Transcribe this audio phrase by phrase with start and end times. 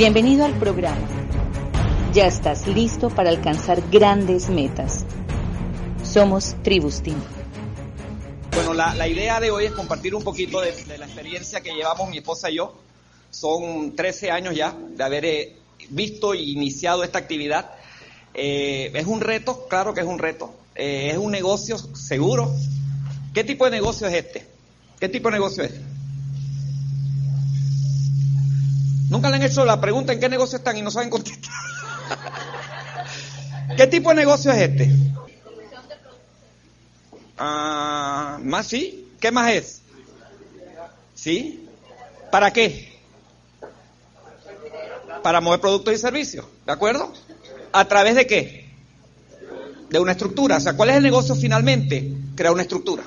[0.00, 1.06] Bienvenido al programa.
[2.14, 5.04] Ya estás listo para alcanzar grandes metas.
[6.02, 7.16] Somos Tribustin.
[8.54, 12.08] Bueno, la, idea de hoy es compartir un poquito de, de, la experiencia que llevamos
[12.08, 12.78] mi esposa y yo.
[13.28, 15.56] Son 13 años ya de haber eh,
[15.90, 17.72] visto e iniciado esta actividad.
[18.32, 20.54] Eh, es un reto, claro que es un reto.
[20.76, 22.50] Eh, es un negocio seguro.
[23.34, 24.46] ¿Qué tipo de negocio es este?
[24.98, 25.72] ¿Qué tipo de negocio es?
[29.10, 31.52] Nunca le han hecho la pregunta en qué negocio están y no saben contestar.
[33.76, 34.88] ¿Qué tipo de negocio es este?
[37.36, 39.08] Ah, más sí.
[39.18, 39.82] ¿Qué más es?
[41.16, 41.68] ¿Sí?
[42.30, 43.00] ¿Para qué?
[45.24, 47.12] Para mover productos y servicios, ¿de acuerdo?
[47.72, 48.72] ¿A través de qué?
[49.88, 50.58] De una estructura.
[50.58, 52.12] O sea, ¿cuál es el negocio finalmente?
[52.36, 53.02] Crear una estructura.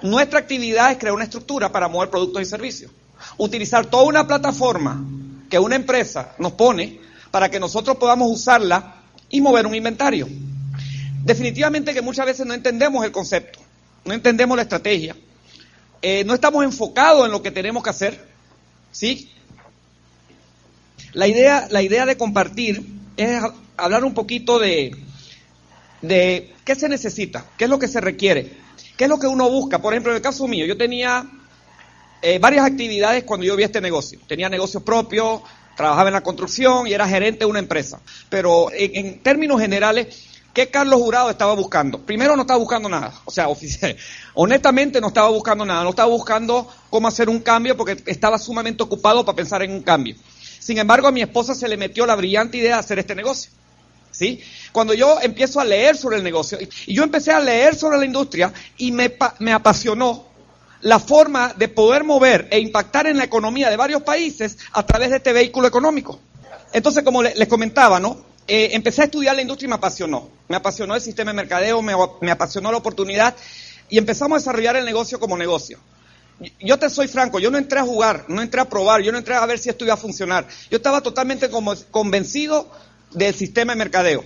[0.00, 2.90] Nuestra actividad es crear una estructura para mover productos y servicios
[3.38, 5.02] utilizar toda una plataforma
[5.48, 8.96] que una empresa nos pone para que nosotros podamos usarla
[9.28, 10.28] y mover un inventario.
[11.24, 13.60] Definitivamente que muchas veces no entendemos el concepto,
[14.04, 15.16] no entendemos la estrategia,
[16.00, 18.26] eh, no estamos enfocados en lo que tenemos que hacer,
[18.90, 19.30] ¿sí?
[21.12, 22.84] La idea, la idea de compartir
[23.16, 23.42] es
[23.76, 24.96] hablar un poquito de,
[26.00, 28.52] de qué se necesita, qué es lo que se requiere,
[28.96, 29.80] qué es lo que uno busca.
[29.80, 31.26] Por ejemplo, en el caso mío, yo tenía
[32.22, 34.20] eh, varias actividades cuando yo vi este negocio.
[34.28, 35.42] Tenía negocios propios,
[35.76, 38.00] trabajaba en la construcción y era gerente de una empresa.
[38.28, 41.98] Pero en, términos generales, ¿qué Carlos Jurado estaba buscando?
[41.98, 43.96] Primero no estaba buscando nada, o sea, oficial,
[44.34, 48.82] honestamente no estaba buscando nada, no estaba buscando cómo hacer un cambio porque estaba sumamente
[48.82, 50.14] ocupado para pensar en un cambio.
[50.58, 53.50] Sin embargo, a mi esposa se le metió la brillante idea de hacer este negocio.
[54.12, 54.40] ¿Sí?
[54.72, 58.04] Cuando yo empiezo a leer sobre el negocio, y yo empecé a leer sobre la
[58.04, 60.31] industria y me, me apasionó
[60.82, 65.10] la forma de poder mover e impactar en la economía de varios países a través
[65.10, 66.20] de este vehículo económico.
[66.72, 68.32] Entonces, como les comentaba, ¿no?
[68.46, 70.28] Eh, empecé a estudiar la industria y me apasionó.
[70.48, 73.34] Me apasionó el sistema de mercadeo, me, apasionó la oportunidad
[73.88, 75.78] y empezamos a desarrollar el negocio como negocio.
[76.60, 79.18] Yo te soy franco, yo no entré a jugar, no entré a probar, yo no
[79.18, 80.48] entré a ver si esto iba a funcionar.
[80.70, 81.48] Yo estaba totalmente
[81.90, 82.68] convencido
[83.12, 84.24] del sistema de mercadeo.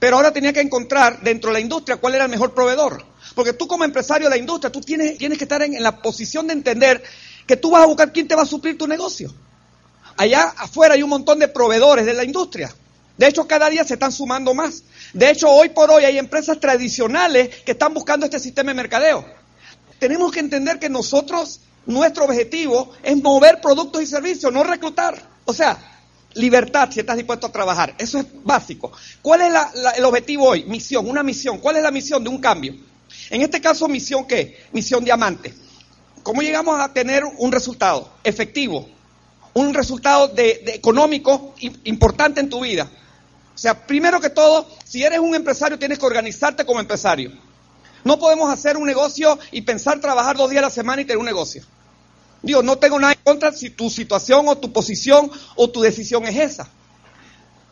[0.00, 3.11] Pero ahora tenía que encontrar dentro de la industria cuál era el mejor proveedor.
[3.34, 6.46] Porque tú como empresario de la industria, tú tienes, tienes que estar en, la posición
[6.46, 7.02] de entender
[7.46, 9.32] que tú vas a buscar quién te va a suplir tu negocio.
[10.16, 12.74] Allá afuera hay un montón de proveedores de la industria.
[13.16, 14.84] De hecho, cada día se están sumando más.
[15.12, 19.24] De hecho, hoy por hoy hay empresas tradicionales que están buscando este sistema de mercadeo.
[19.98, 25.30] Tenemos que entender que nosotros, nuestro objetivo es mover productos y servicios, no reclutar.
[25.44, 25.78] O sea,
[26.34, 27.94] libertad si estás dispuesto a trabajar.
[27.98, 28.92] Eso es básico.
[29.20, 29.54] ¿Cuál es
[29.96, 30.64] el objetivo hoy?
[30.64, 31.58] Misión, una misión.
[31.58, 32.74] ¿Cuál es la misión de un cambio?
[33.30, 34.64] En este caso, misión qué?
[34.72, 35.54] Misión diamante.
[36.22, 38.88] ¿Cómo llegamos a tener un resultado efectivo?
[39.54, 42.90] Un resultado de, económico importante en tu vida.
[43.54, 47.32] O sea, primero que todo, si eres un empresario, tienes que organizarte como empresario.
[48.04, 51.18] No podemos hacer un negocio y pensar trabajar dos días a la semana y tener
[51.18, 51.62] un negocio.
[52.42, 56.24] Digo, no tengo nada en contra si tu situación o tu posición o tu decisión
[56.24, 56.68] es esa.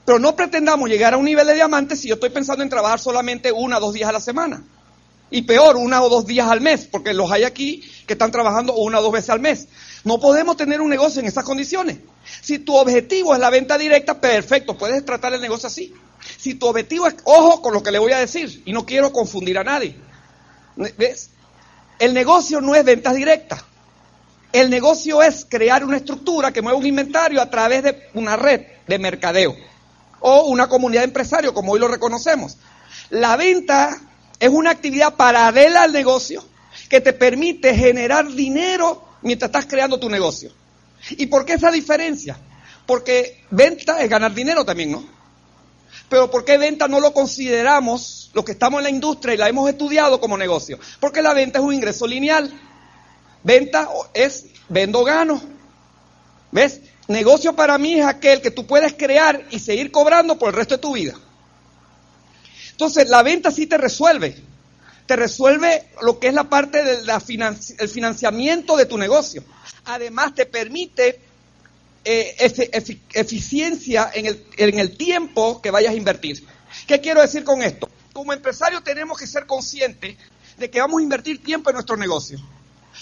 [0.05, 3.00] Pero no pretendamos llegar a un nivel de diamante si yo estoy pensando en trabajar
[3.00, 4.62] solamente una o dos días a la semana.
[5.30, 8.74] Y peor, una o dos días al mes, porque los hay aquí que están trabajando
[8.74, 9.68] una o dos veces al mes.
[10.04, 11.98] No podemos tener un negocio en esas condiciones.
[12.41, 15.94] Si tu objetivo es la venta directa, perfecto, puedes tratar el negocio así.
[16.36, 19.12] Si tu objetivo es, ojo con lo que le voy a decir, y no quiero
[19.12, 19.96] confundir a nadie.
[20.76, 21.30] ¿Ves?
[21.98, 23.62] El negocio no es ventas directas.
[24.52, 28.62] El negocio es crear una estructura que mueva un inventario a través de una red
[28.86, 29.54] de mercadeo
[30.20, 32.56] o una comunidad de empresarios, como hoy lo reconocemos.
[33.10, 34.00] La venta
[34.41, 36.43] es una actividad paralela al negocio
[36.89, 40.51] que te permite generar dinero mientras estás creando tu negocio.
[41.11, 42.39] ¿Y por qué esa diferencia?
[42.87, 45.05] Porque venta es ganar dinero también, ¿no?
[46.09, 49.49] Pero ¿por qué venta no lo consideramos, los que estamos en la industria y la
[49.49, 50.78] hemos estudiado como negocio?
[50.99, 52.51] Porque la venta es un ingreso lineal.
[53.45, 55.41] Venta es vendo gano.
[56.51, 56.81] ¿Ves?
[57.07, 60.75] Negocio para mí es aquel que tú puedes crear y seguir cobrando por el resto
[60.75, 61.15] de tu vida.
[62.80, 64.34] Entonces, la venta sí te resuelve.
[65.04, 69.44] Te resuelve lo que es la parte del financiamiento de tu negocio.
[69.84, 71.21] Además, te permite
[72.06, 72.34] eh,
[73.12, 76.42] eficiencia en el, en el tiempo que vayas a invertir.
[76.86, 77.91] ¿Qué quiero decir con esto?
[78.15, 80.16] Como empresario tenemos que ser conscientes
[80.56, 82.41] de que vamos a invertir tiempo en nuestro negocio.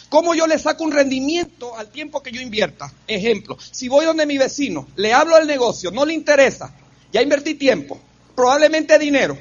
[0.08, 2.92] ¿Cómo yo le saco un rendimiento al tiempo que yo invierta?
[3.06, 6.74] Ejemplo, si voy donde mi vecino, le hablo del negocio, no le interesa,
[7.12, 8.00] ya invertí tiempo,
[8.34, 9.38] probablemente dinero,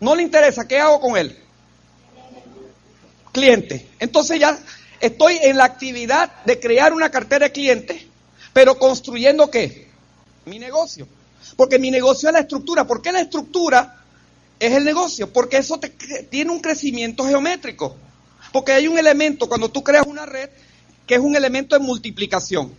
[0.00, 1.36] no le interesa, ¿qué hago con él?
[3.32, 3.88] Cliente.
[3.98, 4.58] Entonces ya
[5.00, 8.02] estoy en la actividad de crear una cartera de clientes,
[8.52, 9.88] pero construyendo qué?
[10.44, 11.06] Mi negocio.
[11.56, 12.86] Porque mi negocio es la estructura.
[12.86, 14.02] ¿Por qué la estructura
[14.58, 15.32] es el negocio?
[15.32, 15.80] Porque eso
[16.30, 17.96] tiene un crecimiento geométrico.
[18.52, 20.50] Porque hay un elemento, cuando tú creas una red,
[21.06, 22.72] que es un elemento de multiplicación.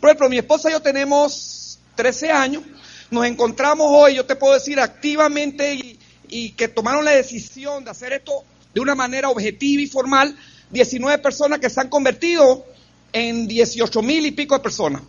[0.00, 2.62] Por ejemplo, mi esposa y yo tenemos 13 años,
[3.10, 5.97] nos encontramos hoy, yo te puedo decir activamente y,
[6.28, 8.44] y que tomaron la decisión de hacer esto
[8.74, 10.36] de una manera objetiva y formal,
[10.70, 12.64] 19 personas que se han convertido
[13.12, 15.02] en 18 mil y pico de personas,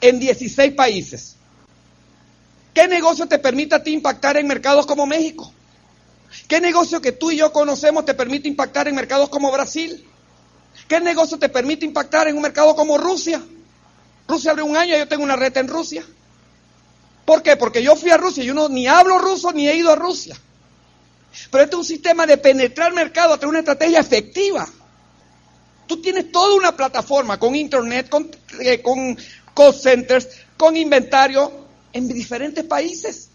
[0.00, 1.36] en 16 países.
[2.72, 5.52] ¿Qué negocio te permite a ti impactar en mercados como México?
[6.46, 10.04] ¿Qué negocio que tú y yo conocemos te permite impactar en mercados como Brasil?
[10.86, 13.42] ¿Qué negocio te permite impactar en un mercado como Rusia?
[14.28, 16.04] Rusia abrió un año yo tengo una red en Rusia.
[17.26, 17.56] ¿Por qué?
[17.56, 19.96] Porque yo fui a Rusia y yo no, ni hablo ruso ni he ido a
[19.96, 20.36] Rusia.
[21.50, 24.66] Pero este es un sistema de penetrar mercado a través de una estrategia efectiva.
[25.86, 28.30] Tú tienes toda una plataforma con internet, con,
[28.60, 29.18] eh, con
[29.54, 31.52] call centers, con inventario
[31.92, 33.28] en diferentes países.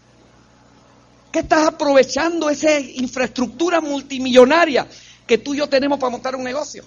[1.30, 4.86] ¿Qué estás aprovechando esa infraestructura multimillonaria
[5.26, 6.84] que tú y yo tenemos para montar un negocio?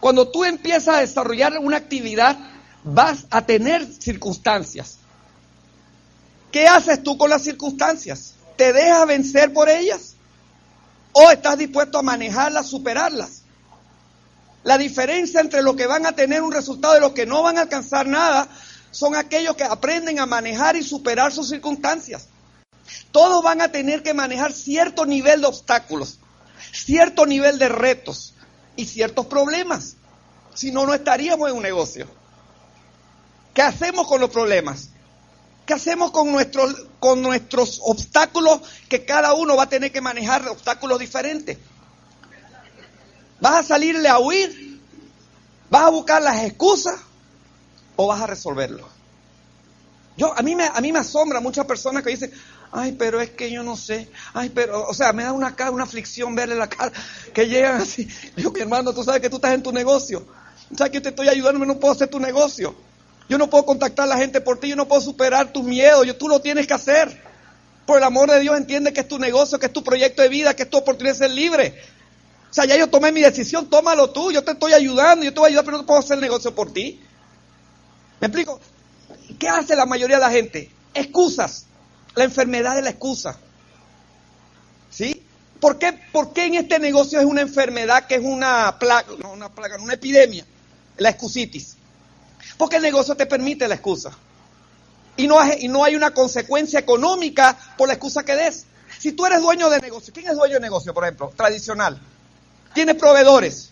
[0.00, 2.36] Cuando tú empiezas a desarrollar una actividad,
[2.84, 4.98] vas a tener circunstancias.
[6.52, 8.34] ¿Qué haces tú con las circunstancias?
[8.56, 10.14] ¿Te dejas vencer por ellas?
[11.12, 13.42] ¿O estás dispuesto a manejarlas, superarlas?
[14.62, 17.58] La diferencia entre los que van a tener un resultado y los que no van
[17.58, 18.48] a alcanzar nada
[18.90, 22.28] son aquellos que aprenden a manejar y superar sus circunstancias.
[23.10, 26.18] Todos van a tener que manejar cierto nivel de obstáculos,
[26.72, 28.34] cierto nivel de retos
[28.76, 29.96] y ciertos problemas.
[30.54, 32.06] Si no, no estaríamos en un negocio.
[33.54, 34.90] ¿Qué hacemos con los problemas?
[35.66, 40.46] ¿Qué hacemos con nuestros, con nuestros obstáculos que cada uno va a tener que manejar
[40.48, 41.58] obstáculos diferentes?
[43.40, 44.80] ¿Vas a salirle a huir?
[45.70, 47.00] ¿Vas a buscar las excusas?
[47.96, 48.88] ¿O vas a resolverlo?
[50.16, 52.32] Yo, a mí me, a mí me asombra muchas personas que dicen,
[52.70, 55.84] ay, pero es que yo no sé, ay, pero, o sea, me da una una
[55.84, 56.92] aflicción verle la cara,
[57.32, 58.08] que llegan así.
[58.36, 60.26] Digo, mi hermano, tú sabes que tú estás en tu negocio,
[60.76, 62.74] sabes que te estoy ayudando, no puedo hacer tu negocio.
[63.28, 66.06] Yo no puedo contactar a la gente por ti, yo no puedo superar tus miedos,
[66.06, 67.22] yo, tú lo tienes que hacer.
[67.86, 70.28] Por el amor de Dios, entiende que es tu negocio, que es tu proyecto de
[70.28, 71.74] vida, que es tu oportunidad de ser libre.
[72.50, 75.40] O sea, ya yo tomé mi decisión, tómalo tú, yo te estoy ayudando, yo te
[75.40, 77.00] voy a ayudar, pero no puedo hacer el negocio por ti.
[78.20, 78.60] ¿Me explico?
[79.38, 80.70] ¿Qué hace la mayoría de la gente?
[80.94, 81.66] Excusas.
[82.14, 83.38] La enfermedad de la excusa.
[84.90, 85.24] ¿Sí?
[85.58, 89.32] ¿Por qué, ¿Por qué en este negocio es una enfermedad que es una plaga, no
[89.32, 90.44] una plaga, una epidemia?
[90.98, 91.76] La excusitis.
[92.56, 94.10] Porque el negocio te permite la excusa.
[95.16, 98.66] Y no, hay, y no hay una consecuencia económica por la excusa que des.
[98.98, 101.32] Si tú eres dueño de negocio, ¿quién es dueño de negocio, por ejemplo?
[101.36, 102.00] Tradicional.
[102.74, 103.70] Tienes proveedores.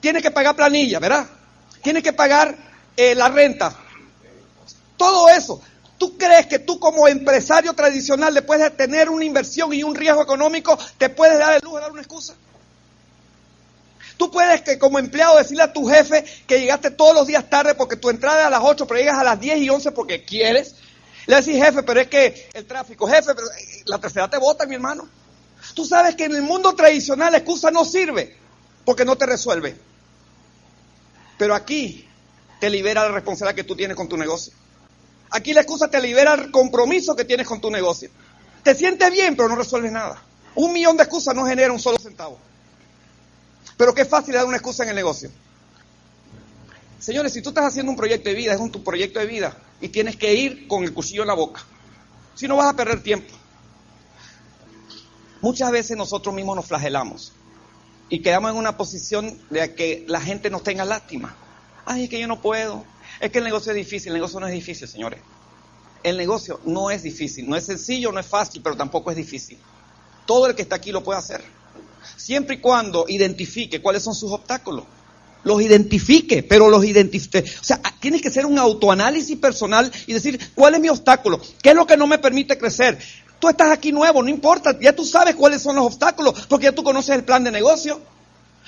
[0.00, 1.26] Tienes que pagar planilla, ¿verdad?
[1.82, 2.56] Tienes que pagar
[2.96, 3.74] eh, la renta.
[4.96, 5.60] Todo eso.
[5.98, 10.22] ¿Tú crees que tú como empresario tradicional, después de tener una inversión y un riesgo
[10.22, 12.34] económico, te puedes dar el lujo de dar una excusa?
[14.16, 17.74] Tú puedes que como empleado decirle a tu jefe que llegaste todos los días tarde
[17.74, 20.24] porque tu entrada es a las 8, pero llegas a las 10 y 11 porque
[20.24, 20.76] quieres.
[21.26, 24.64] Le decís, jefe, pero es que el tráfico, jefe, pero eh, la tercera te vota,
[24.64, 25.08] mi hermano.
[25.74, 28.36] Tú sabes que en el mundo tradicional la excusa no sirve
[28.84, 29.76] porque no te resuelve.
[31.36, 32.08] Pero aquí
[32.60, 34.52] te libera la responsabilidad que tú tienes con tu negocio.
[35.30, 38.10] Aquí la excusa te libera el compromiso que tienes con tu negocio.
[38.62, 40.22] Te sientes bien, pero no resuelves nada.
[40.54, 42.38] Un millón de excusas no genera un solo centavo.
[43.76, 45.30] Pero qué fácil dar una excusa en el negocio.
[46.98, 49.56] Señores, si tú estás haciendo un proyecto de vida, es un tu proyecto de vida,
[49.80, 51.62] y tienes que ir con el cuchillo en la boca.
[52.34, 53.32] Si no vas a perder tiempo.
[55.42, 57.32] Muchas veces nosotros mismos nos flagelamos
[58.08, 61.36] y quedamos en una posición de que la gente nos tenga lástima.
[61.84, 62.84] Ay, es que yo no puedo.
[63.20, 64.08] Es que el negocio es difícil.
[64.08, 65.20] El negocio no es difícil, señores.
[66.02, 67.48] El negocio no es difícil.
[67.48, 69.58] No es sencillo, no es fácil, pero tampoco es difícil.
[70.24, 71.55] Todo el que está aquí lo puede hacer
[72.16, 74.84] siempre y cuando identifique cuáles son sus obstáculos.
[75.44, 77.44] Los identifique, pero los identifique.
[77.60, 81.40] O sea, tienes que hacer un autoanálisis personal y decir, ¿cuál es mi obstáculo?
[81.62, 82.98] ¿Qué es lo que no me permite crecer?
[83.38, 86.72] Tú estás aquí nuevo, no importa, ya tú sabes cuáles son los obstáculos, porque ya
[86.72, 88.00] tú conoces el plan de negocio.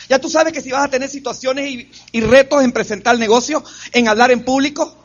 [0.08, 3.64] Ya tú sabes que si vas a tener situaciones y, y retos en presentar negocio,
[3.92, 4.96] en hablar en público.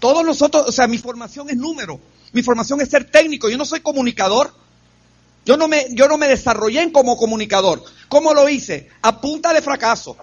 [0.00, 2.00] Todos nosotros, o sea, mi formación es número,
[2.32, 4.52] mi formación es ser técnico, yo no soy comunicador.
[5.48, 7.82] Yo no me, yo no me desarrollé como comunicador.
[8.10, 8.90] ¿Cómo lo hice?
[9.00, 10.14] A punta de fracaso.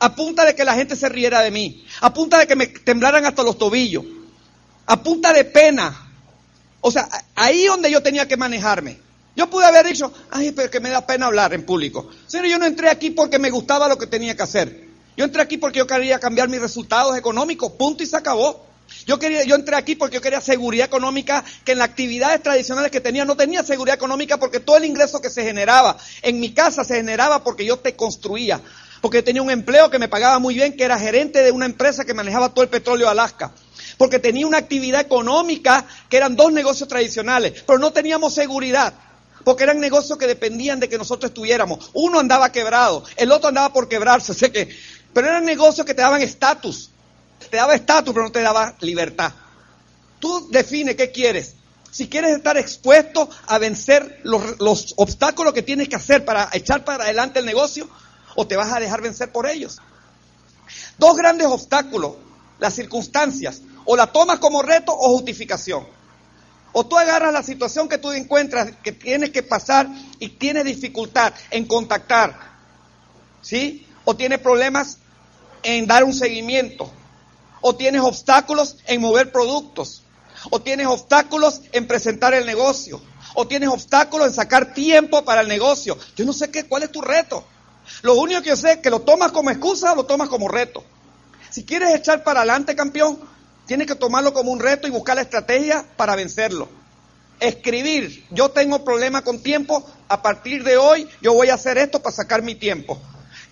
[0.00, 1.86] A punta de que la gente se riera de mí.
[2.00, 4.04] A punta de que me temblaran hasta los tobillos.
[4.86, 6.10] A punta de pena.
[6.80, 8.98] O sea, ahí donde yo tenía que manejarme.
[9.36, 12.10] Yo pude haber dicho, ay, pero que me da pena hablar en público.
[12.26, 14.88] Señor, yo no entré aquí porque me gustaba lo que tenía que hacer.
[15.16, 17.70] Yo entré aquí porque yo quería cambiar mis resultados económicos.
[17.78, 18.66] Punto y se acabó.
[19.06, 22.90] Yo quería, yo entré aquí porque yo quería seguridad económica, que en las actividades tradicionales
[22.90, 26.52] que tenía no tenía seguridad económica porque todo el ingreso que se generaba en mi
[26.52, 28.60] casa se generaba porque yo te construía,
[29.00, 32.04] porque tenía un empleo que me pagaba muy bien, que era gerente de una empresa
[32.04, 33.52] que manejaba todo el petróleo de Alaska,
[33.98, 38.94] porque tenía una actividad económica que eran dos negocios tradicionales, pero no teníamos seguridad.
[39.44, 41.90] Porque eran negocios que dependían de que nosotros estuviéramos.
[41.92, 44.74] Uno andaba quebrado, el otro andaba por quebrarse, sé que,
[45.12, 46.93] pero eran negocios que te daban estatus
[47.54, 49.32] te daba estatus, pero no te daba libertad.
[50.18, 51.54] Tú defines qué quieres.
[51.88, 56.84] Si quieres estar expuesto a vencer los, los, obstáculos que tienes que hacer para echar
[56.84, 57.88] para adelante el negocio,
[58.34, 59.78] o te vas a dejar vencer por ellos.
[60.98, 62.14] Dos grandes obstáculos,
[62.58, 65.86] las circunstancias, o la tomas como reto o justificación.
[66.72, 69.86] O tú agarras la situación que tú encuentras, que tienes que pasar
[70.18, 72.36] y tienes dificultad en contactar,
[73.42, 73.86] ¿sí?
[74.04, 74.98] O tienes problemas
[75.62, 76.92] en dar un seguimiento,
[77.66, 80.02] o tienes obstáculos en mover productos,
[80.50, 83.00] o tienes obstáculos en presentar el negocio,
[83.34, 85.96] o tienes obstáculos en sacar tiempo para el negocio.
[86.14, 87.42] Yo no sé qué, cuál es tu reto.
[88.02, 90.46] Lo único que yo sé es que lo tomas como excusa o lo tomas como
[90.46, 90.84] reto.
[91.48, 93.18] Si quieres echar para adelante, campeón,
[93.64, 96.68] tienes que tomarlo como un reto y buscar la estrategia para vencerlo.
[97.40, 102.02] Escribir, yo tengo problema con tiempo, a partir de hoy yo voy a hacer esto
[102.02, 103.00] para sacar mi tiempo.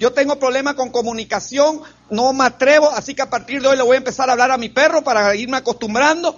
[0.03, 1.81] Yo tengo problemas con comunicación,
[2.11, 4.51] no me atrevo, así que a partir de hoy le voy a empezar a hablar
[4.51, 6.37] a mi perro para irme acostumbrando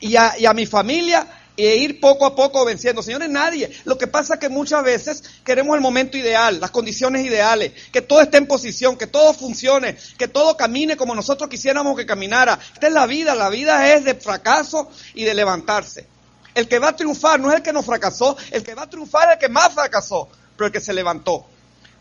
[0.00, 3.02] y a, y a mi familia e ir poco a poco venciendo.
[3.02, 3.70] Señores, nadie.
[3.84, 8.00] Lo que pasa es que muchas veces queremos el momento ideal, las condiciones ideales, que
[8.00, 12.58] todo esté en posición, que todo funcione, que todo camine como nosotros quisiéramos que caminara.
[12.72, 16.06] Esta es la vida, la vida es de fracaso y de levantarse.
[16.54, 18.88] El que va a triunfar no es el que no fracasó, el que va a
[18.88, 21.51] triunfar es el que más fracasó, pero el que se levantó.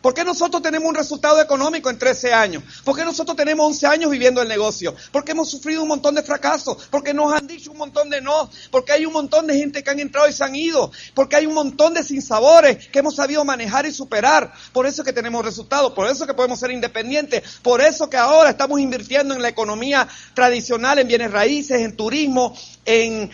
[0.01, 2.63] ¿Por qué nosotros tenemos un resultado económico en 13 años?
[2.83, 4.95] ¿Por qué nosotros tenemos 11 años viviendo el negocio?
[5.11, 8.49] Porque hemos sufrido un montón de fracasos, porque nos han dicho un montón de no,
[8.71, 11.45] porque hay un montón de gente que han entrado y se han ido, porque hay
[11.45, 14.51] un montón de sinsabores que hemos sabido manejar y superar.
[14.73, 18.49] Por eso que tenemos resultados, por eso que podemos ser independientes, por eso que ahora
[18.49, 22.55] estamos invirtiendo en la economía tradicional, en bienes raíces, en turismo,
[22.85, 23.29] en,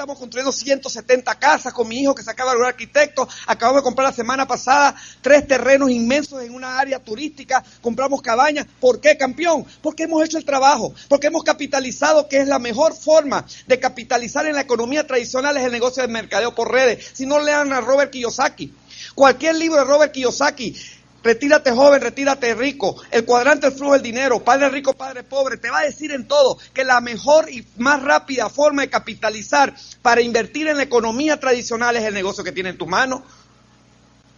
[0.00, 3.28] estamos construyendo 170 casas con mi hijo que se acaba de lograr arquitecto.
[3.46, 7.62] Acabamos de comprar la semana pasada tres terrenos inmensos en una área turística.
[7.82, 8.66] Compramos cabañas.
[8.80, 9.66] ¿Por qué, campeón?
[9.82, 10.94] Porque hemos hecho el trabajo.
[11.06, 15.64] Porque hemos capitalizado, que es la mejor forma de capitalizar en la economía tradicional es
[15.64, 17.10] el negocio de mercadeo por redes.
[17.12, 18.72] Si no lean a Robert Kiyosaki.
[19.14, 20.74] Cualquier libro de Robert Kiyosaki
[21.22, 22.96] Retírate joven, retírate rico.
[23.10, 26.26] El cuadrante del flujo del dinero, padre rico, padre pobre, te va a decir en
[26.26, 31.38] todo que la mejor y más rápida forma de capitalizar para invertir en la economía
[31.38, 33.20] tradicional es el negocio que tienes en tus manos.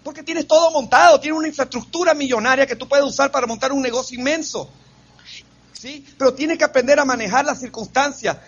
[0.02, 3.80] Porque tienes todo montado, tienes una infraestructura millonaria que tú puedes usar para montar un
[3.80, 4.68] negocio inmenso.
[5.72, 6.04] ¿Sí?
[6.18, 8.38] Pero tienes que aprender a manejar las circunstancias.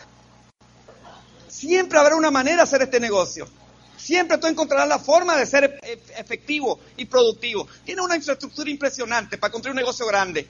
[1.46, 3.48] Siempre habrá una manera de hacer este negocio.
[3.96, 7.68] Siempre tú encontrarás la forma de ser e-, efectivo y productivo.
[7.84, 10.46] Tiene una infraestructura impresionante para construir un negocio grande.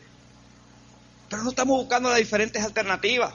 [1.28, 3.34] Pero no estamos buscando las diferentes alternativas.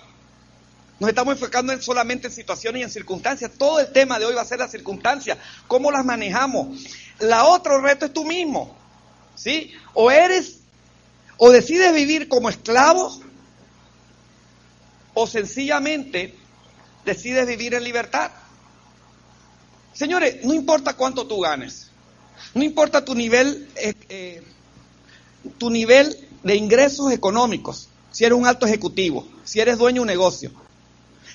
[0.99, 3.51] Nos estamos enfocando en solamente en situaciones y en circunstancias.
[3.57, 5.37] Todo el tema de hoy va a ser las circunstancias,
[5.67, 6.85] cómo las manejamos.
[7.19, 8.77] La otro reto es tú mismo.
[9.35, 9.73] ¿Sí?
[9.93, 10.59] O eres,
[11.37, 13.17] o decides vivir como esclavo,
[15.13, 16.35] o sencillamente
[17.05, 18.31] decides vivir en libertad.
[19.99, 21.91] Señores, no importa cuánto tú ganes,
[22.53, 24.41] no importa tu nivel, eh, eh,
[25.57, 30.07] tu nivel de ingresos económicos, si eres un alto ejecutivo, si eres dueño de un
[30.07, 30.51] negocio.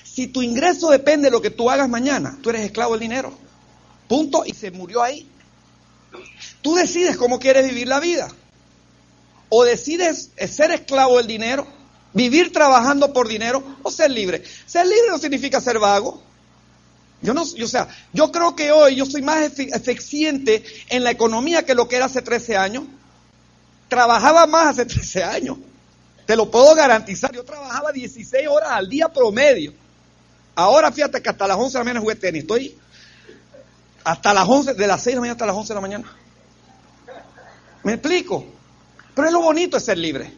[0.03, 3.37] Si tu ingreso depende de lo que tú hagas mañana, tú eres esclavo del dinero.
[4.07, 4.43] Punto.
[4.43, 5.29] Y se murió ahí.
[6.63, 8.29] Tú decides cómo quieres vivir la vida.
[9.49, 11.67] O decides ser esclavo del dinero,
[12.13, 14.43] vivir trabajando por dinero o ser libre.
[14.65, 16.23] Ser libre no significa ser vago.
[17.25, 21.65] Yo no, o sea, yo creo que hoy yo soy más eficiente en la economía
[21.65, 22.83] que lo que era hace 13 años.
[23.89, 25.57] Trabajaba más hace 13 años.
[26.25, 27.31] Te lo puedo garantizar.
[27.33, 29.73] Yo trabajaba 16 horas al día promedio.
[30.55, 32.43] Ahora fíjate que hasta las 11 de la mañana jugué tenis.
[32.43, 32.77] Estoy
[34.03, 36.15] hasta las 11, de las 6 de la mañana hasta las 11 de la mañana.
[37.83, 38.45] ¿Me explico?
[39.15, 40.31] Pero es lo bonito ser libre.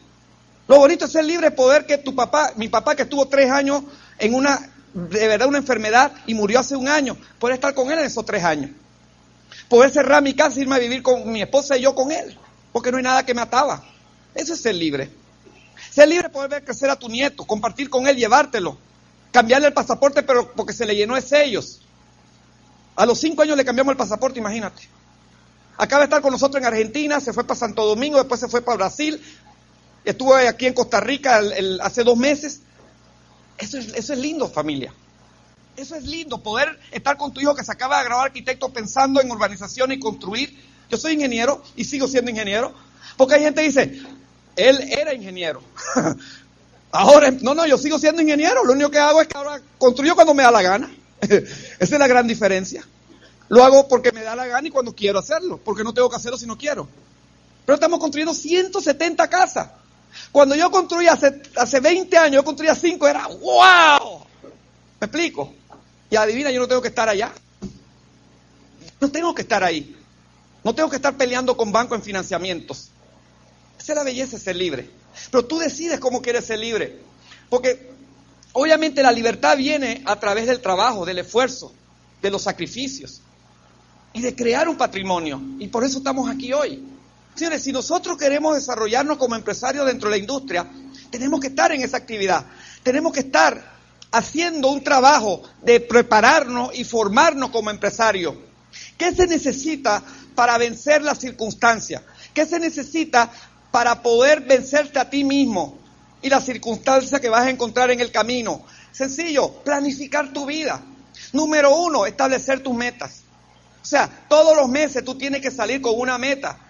[0.66, 3.82] Lo bonito es ser libre, poder que tu papá, mi papá que estuvo tres años
[4.18, 4.70] en una
[5.06, 8.24] de verdad una enfermedad y murió hace un año, poder estar con él en esos
[8.24, 8.70] tres años.
[9.68, 12.36] Poder cerrar mi casa y irme a vivir con mi esposa y yo con él,
[12.72, 13.84] porque no hay nada que me ataba.
[14.34, 15.10] Eso es ser libre.
[15.90, 18.78] Ser libre poder ver crecer a tu nieto, compartir con él, llevártelo,
[19.30, 21.80] cambiarle el pasaporte, pero porque se le llenó de sellos.
[22.96, 24.88] A los cinco años le cambiamos el pasaporte, imagínate.
[25.76, 28.62] Acaba de estar con nosotros en Argentina, se fue para Santo Domingo, después se fue
[28.62, 29.22] para Brasil,
[30.04, 31.40] estuvo aquí en Costa Rica
[31.82, 32.62] hace dos meses
[33.58, 34.92] Eso es, lindo, familia.
[35.76, 39.20] Eso es lindo, poder estar con tu hijo que se acaba de grabar arquitecto pensando
[39.20, 40.56] en urbanización y construir.
[40.88, 42.72] Yo soy ingeniero y sigo siendo ingeniero.
[43.16, 44.02] Porque hay gente que dice,
[44.56, 45.62] él era ingeniero.
[46.92, 48.64] ahora, no, no, yo sigo siendo ingeniero.
[48.64, 50.94] Lo único que hago es que ahora construyo cuando me da la gana.
[51.20, 51.44] Esa
[51.78, 52.84] es la gran diferencia.
[53.48, 56.16] Lo hago porque me da la gana y cuando quiero hacerlo, porque no tengo que
[56.16, 56.88] hacerlo si no quiero.
[57.64, 59.70] Pero estamos construyendo 170 casas.
[60.32, 64.20] Cuando yo construí hace, hace 20 años, yo construía 5, era ¡wow!
[65.00, 65.54] ¿Me explico?
[66.10, 67.32] Y adivina, yo no tengo que estar allá.
[69.00, 69.96] No tengo que estar ahí.
[70.64, 72.90] No tengo que estar peleando con banco en financiamientos.
[73.78, 74.90] Esa es la belleza ser libre.
[75.30, 76.98] Pero tú decides cómo quieres ser libre.
[77.48, 77.90] Porque
[78.52, 81.72] obviamente la libertad viene a través del trabajo, del esfuerzo,
[82.20, 83.20] de los sacrificios
[84.12, 85.40] y de crear un patrimonio.
[85.58, 86.82] Y por eso estamos aquí hoy.
[87.38, 90.68] Señores, si nosotros queremos desarrollarnos como empresarios dentro de la industria,
[91.08, 92.44] tenemos que estar en esa actividad.
[92.82, 93.76] Tenemos que estar
[94.10, 98.34] haciendo un trabajo de prepararnos y formarnos como empresarios.
[98.96, 100.02] ¿Qué se necesita
[100.34, 102.02] para vencer las circunstancias?
[102.34, 103.30] ¿Qué se necesita
[103.70, 105.78] para poder vencerte a ti mismo
[106.20, 108.64] y las circunstancias que vas a encontrar en el camino?
[108.90, 110.82] Sencillo, planificar tu vida.
[111.32, 113.22] Número uno, establecer tus metas.
[113.80, 116.64] O sea, todos los meses tú tienes que salir con una meta.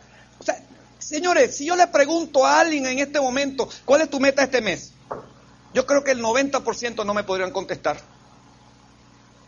[1.09, 4.61] Señores, si yo le pregunto a alguien en este momento, ¿cuál es tu meta este
[4.61, 4.93] mes?
[5.73, 7.99] Yo creo que el 90% no me podrían contestar.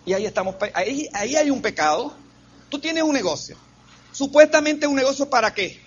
[0.07, 2.15] Y ahí estamos, ahí, ahí hay un pecado.
[2.71, 3.59] Tú tienes un negocio.
[4.11, 5.79] Supuestamente un negocio para qué?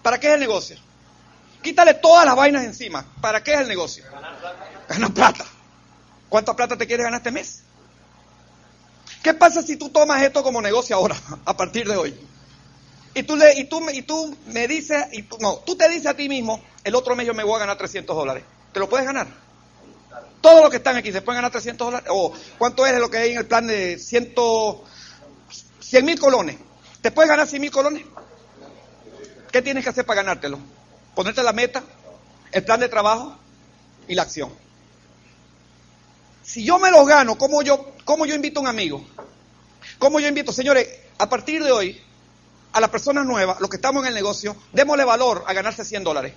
[0.00, 0.76] ¿Para qué es el negocio?
[1.60, 3.04] Quítale todas las vainas encima.
[3.20, 4.04] ¿Para qué es el negocio?
[4.12, 4.68] Ganar plata.
[4.88, 5.44] Ganar plata.
[6.28, 7.64] ¿Cuánta plata te quieres ganar este mes?
[9.24, 12.37] ¿Qué pasa si tú tomas esto como negocio ahora, a partir de hoy?
[13.14, 16.14] Y tú, le, y tú, y tú me dices, y no, tú te dices a
[16.14, 18.44] ti mismo, el otro mes yo me voy a ganar 300 dólares.
[18.72, 19.26] ¿Te lo puedes ganar?
[20.40, 22.08] Todos los que están aquí se pueden ganar 300 dólares.
[22.12, 24.34] ¿O cuánto es lo que hay en el plan de 100
[26.04, 26.56] mil colones?
[27.00, 28.04] ¿Te puedes ganar 100 mil colones?
[29.50, 30.58] ¿Qué tienes que hacer para ganártelo?
[31.14, 31.82] Ponerte la meta,
[32.52, 33.36] el plan de trabajo
[34.06, 34.52] y la acción.
[36.42, 39.04] Si yo me lo gano, ¿cómo yo, cómo yo invito a un amigo?
[39.98, 40.52] ¿Cómo yo invito?
[40.52, 42.00] Señores, a partir de hoy,
[42.72, 46.04] a las personas nuevas, los que estamos en el negocio, démosle valor a ganarse 100
[46.04, 46.34] dólares.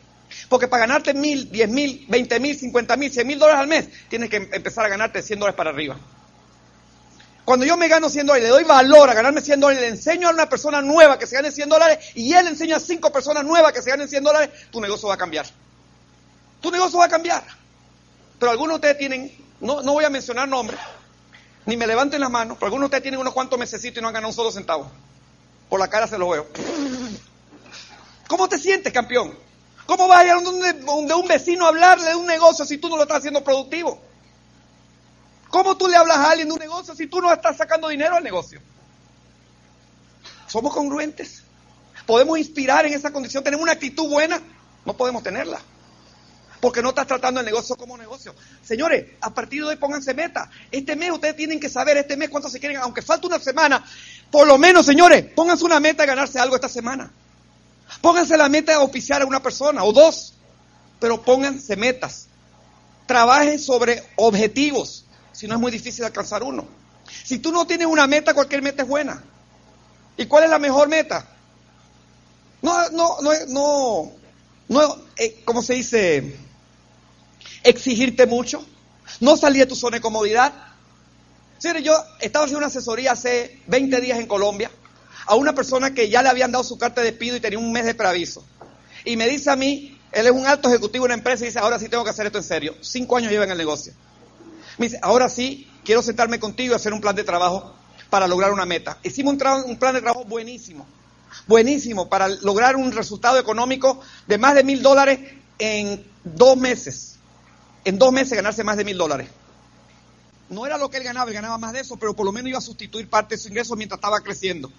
[0.49, 3.89] Porque para ganarte mil, diez mil, veinte mil, cincuenta mil, cien mil dólares al mes,
[4.09, 5.97] tienes que empezar a ganarte 100 dólares para arriba.
[7.43, 10.29] Cuando yo me gano 100 dólares, le doy valor a ganarme 100 dólares, le enseño
[10.29, 13.43] a una persona nueva que se gane 100 dólares y él enseña a cinco personas
[13.43, 15.45] nuevas que se ganen 100 dólares, tu negocio va a cambiar.
[16.61, 17.43] Tu negocio va a cambiar.
[18.39, 20.79] Pero algunos de ustedes tienen, no, no voy a mencionar nombres,
[21.65, 24.07] ni me levanten las manos, pero algunos de ustedes tienen unos cuantos meses y no
[24.07, 24.91] han ganado un solo centavo.
[25.71, 26.49] Por la cara se lo veo.
[28.27, 29.33] ¿Cómo te sientes, campeón?
[29.85, 32.97] ¿Cómo vas a ir donde, un vecino a hablarle de un negocio si tú no
[32.97, 33.97] lo estás haciendo productivo?
[35.47, 38.17] ¿Cómo tú le hablas a alguien de un negocio si tú no estás sacando dinero
[38.17, 38.59] al negocio?
[40.45, 41.43] ¿Somos congruentes?
[42.05, 43.41] ¿Podemos inspirar en esa condición?
[43.41, 44.41] ¿Tenemos una actitud buena?
[44.83, 45.61] No podemos tenerla.
[46.59, 48.35] Porque no estás tratando el negocio como negocio.
[48.61, 50.51] Señores, a partir de hoy pónganse meta.
[50.69, 53.85] Este mes ustedes tienen que saber este mes cuánto se quieren, aunque falte una semana.
[54.31, 57.11] Por lo menos, señores, pónganse una meta de ganarse algo esta semana.
[58.01, 60.33] Pónganse la meta de oficiar a una persona o dos,
[60.99, 62.27] pero pónganse metas.
[63.05, 66.65] Trabajen sobre objetivos, si no es muy difícil alcanzar uno.
[67.25, 69.21] Si tú no tienes una meta, cualquier meta es buena.
[70.15, 71.27] ¿Y cuál es la mejor meta?
[72.61, 74.11] No, no, no, no,
[74.69, 76.37] no, eh, ¿cómo se dice?
[77.63, 78.65] Exigirte mucho,
[79.19, 80.53] no salir de tu zona de comodidad.
[81.83, 84.71] Yo estaba haciendo una asesoría hace 20 días en Colombia
[85.27, 87.71] a una persona que ya le habían dado su carta de despido y tenía un
[87.71, 88.43] mes de preaviso.
[89.05, 91.59] Y me dice a mí, él es un alto ejecutivo de una empresa y dice,
[91.59, 92.75] ahora sí tengo que hacer esto en serio.
[92.81, 93.93] Cinco años lleva en el negocio.
[94.77, 97.75] Me dice, ahora sí, quiero sentarme contigo y hacer un plan de trabajo
[98.09, 98.97] para lograr una meta.
[99.03, 99.33] Hicimos
[99.65, 100.87] un plan de trabajo buenísimo,
[101.47, 105.19] buenísimo, para lograr un resultado económico de más de mil dólares
[105.59, 107.17] en dos meses.
[107.85, 109.29] En dos meses ganarse más de mil dólares.
[110.51, 112.49] No era lo que él ganaba, él ganaba más de eso, pero por lo menos
[112.49, 114.71] iba a sustituir parte de su ingreso mientras estaba creciendo.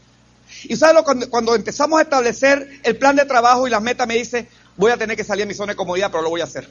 [0.65, 4.15] Y sabes cuando, cuando empezamos a establecer el plan de trabajo y las metas, me
[4.15, 6.45] dice, voy a tener que salir a mi zona de comodidad, pero lo voy a
[6.45, 6.71] hacer.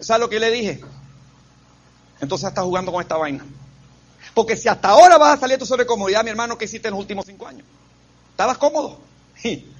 [0.00, 0.80] ¿Sabes lo que yo le dije?
[2.20, 3.44] Entonces estás jugando con esta vaina.
[4.34, 6.64] Porque si hasta ahora vas a salir a tu zona de comodidad, mi hermano, ¿qué
[6.64, 7.66] hiciste en los últimos cinco años?
[8.30, 8.98] ¿Estabas cómodo?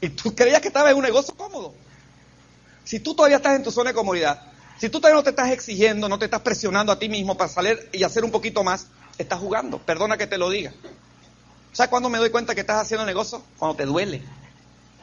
[0.00, 1.74] Y, tú creías que estabas en un negocio cómodo.
[2.84, 4.40] Si tú todavía estás en tu zona de comodidad,
[4.78, 7.50] si tú todavía no te estás exigiendo, no te estás presionando a ti mismo para
[7.50, 8.86] salir y hacer un poquito más,
[9.18, 9.78] estás jugando.
[9.78, 10.72] Perdona que te lo diga.
[11.72, 13.42] ¿Sabes cuándo me doy cuenta que estás haciendo negocio?
[13.58, 14.22] Cuando te duele.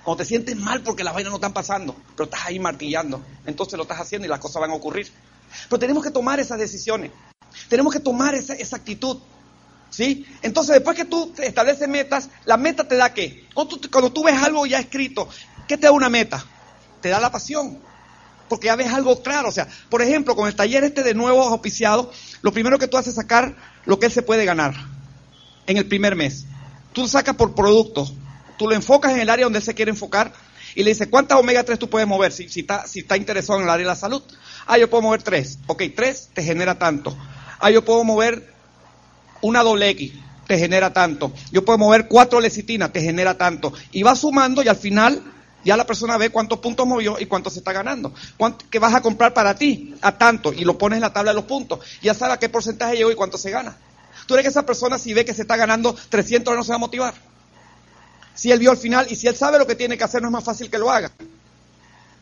[0.04, 3.22] Cuando te sientes mal porque las vainas no están pasando, pero estás ahí martillando.
[3.46, 5.12] Entonces lo estás haciendo y las cosas van a ocurrir.
[5.70, 7.12] Pero tenemos que tomar esas decisiones.
[7.68, 9.18] Tenemos que tomar esa, actitud.
[9.90, 10.26] ¿Sí?
[10.42, 13.48] Entonces, después que tú estableces metas, la meta te da qué?
[13.54, 15.30] Cuando cuando tú ves algo ya escrito,
[15.68, 16.46] ¿qué te da una meta?
[17.02, 17.80] Te da la pasión.
[18.50, 19.50] Porque ya ves algo claro.
[19.50, 22.08] O sea, por ejemplo, con el taller este de nuevos auspiciados,
[22.42, 23.56] lo primero que tú haces es sacar
[23.86, 24.74] lo que él se puede ganar
[25.68, 26.46] en el primer mes.
[26.94, 28.10] Tú lo sacas por producto.
[28.58, 30.32] Tú lo enfocas en el área donde él se quiere enfocar
[30.76, 33.60] y le dices, ¿cuántas omega 3 tú puedes mover si, si, está, si está interesado
[33.60, 34.22] en el área de la salud?
[34.68, 35.60] Ah, yo puedo mover 3.
[35.68, 37.16] Ok, 3 te genera tanto.
[37.60, 38.54] Ah, yo puedo mover
[39.42, 40.14] una doble X,
[40.48, 41.32] te genera tanto.
[41.52, 43.74] Yo puedo mover cuatro lecitinas, te genera tanto.
[43.92, 45.22] Y va sumando y al final
[45.66, 48.14] ya la persona ve cuántos puntos movió y cuánto se está ganando.
[48.38, 49.96] ¿Cuánto, ¿Qué vas a comprar para ti?
[50.02, 50.54] A tanto.
[50.54, 51.80] Y lo pones en la tabla de los puntos.
[52.04, 53.76] Ya sabe a qué porcentaje llegó y cuánto se gana.
[54.28, 56.76] Tú eres que esa persona si ve que se está ganando 300 no se va
[56.76, 57.16] a motivar.
[58.36, 60.28] Si él vio al final y si él sabe lo que tiene que hacer, no
[60.28, 61.12] es más fácil que lo haga.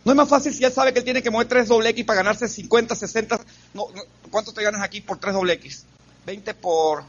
[0.06, 2.06] No es más fácil si él sabe que él tiene que mover 3 doble X
[2.06, 3.42] para ganarse 50, 60.
[3.74, 4.02] No, no,
[4.32, 5.86] ¿Cuánto te ganas aquí por 3 doble X?
[6.26, 7.04] 20 por.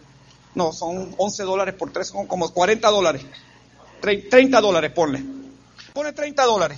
[0.57, 3.23] No, son 11 dólares por 3, son como 40 dólares.
[4.01, 5.44] 30 dólares, ponle.
[5.95, 6.77] Pone 30 dólares.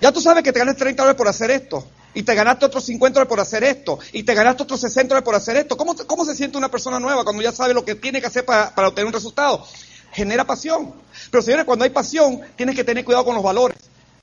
[0.00, 1.86] Ya tú sabes que te ganas 30 dólares por hacer esto.
[2.14, 4.00] Y te ganaste otros 50 dólares por hacer esto.
[4.12, 5.76] Y te ganaste otros 60 dólares por hacer esto.
[5.76, 8.44] ¿Cómo, cómo se siente una persona nueva cuando ya sabe lo que tiene que hacer
[8.44, 9.64] para, para obtener un resultado?
[10.10, 10.94] Genera pasión.
[11.30, 13.78] Pero señores, cuando hay pasión, tienes que tener cuidado con los valores,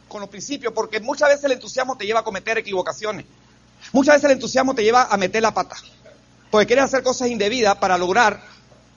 [0.10, 3.26] con los principios, porque muchas veces el entusiasmo te lleva a cometer equivocaciones.
[3.94, 5.78] Muchas veces el entusiasmo te lleva a meter la pata.
[6.52, 8.44] Porque quieres hacer cosas indebidas para lograr,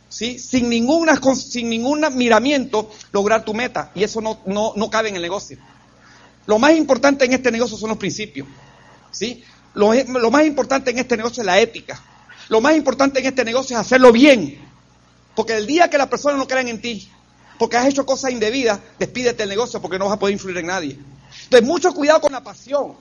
[0.09, 0.39] ¿sí?
[0.39, 3.91] sin, ninguna, sin ningún miramiento, lograr tu meta.
[3.95, 5.59] Y eso no, no, no cabe en el negocio.
[6.47, 8.47] Lo más importante en este negocio son los principios.
[9.11, 9.43] ¿sí?
[9.75, 12.01] Lo, lo más importante en este negocio es la ética.
[12.49, 14.61] Lo más importante en este negocio es hacerlo bien.
[15.35, 17.11] Porque el día que las personas no crean en ti,
[17.59, 20.67] porque has hecho cosas indebidas, despídete del negocio porque no vas a poder influir en
[20.67, 20.99] nadie.
[21.45, 22.95] Entonces, mucho cuidado con la pasión.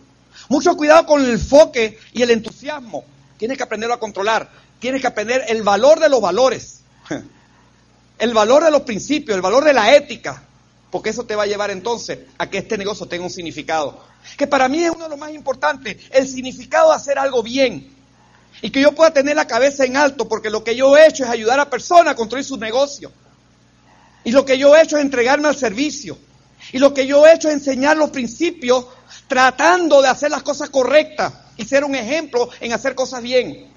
[0.49, 3.05] Mucho cuidado con el enfoque y el entusiasmo.
[3.37, 4.49] Tienes que aprenderlo a controlar.
[4.79, 6.81] Tienes que aprender el valor de los valores.
[8.17, 10.41] El valor de los principios, el valor de la ética.
[10.89, 14.01] Porque eso te va a llevar entonces a que este negocio tenga un significado.
[14.37, 15.97] Que para mí es uno de los más importantes.
[16.11, 17.93] El significado de hacer algo bien.
[18.61, 20.29] Y que yo pueda tener la cabeza en alto.
[20.29, 23.11] Porque lo que yo he hecho es ayudar a personas a construir sus negocios.
[24.23, 26.17] Y lo que yo he hecho es entregarme al servicio.
[26.71, 28.85] Y lo que yo he hecho es enseñar los principios
[29.27, 33.67] tratando de hacer las cosas correctas y ser un ejemplo en hacer cosas bien.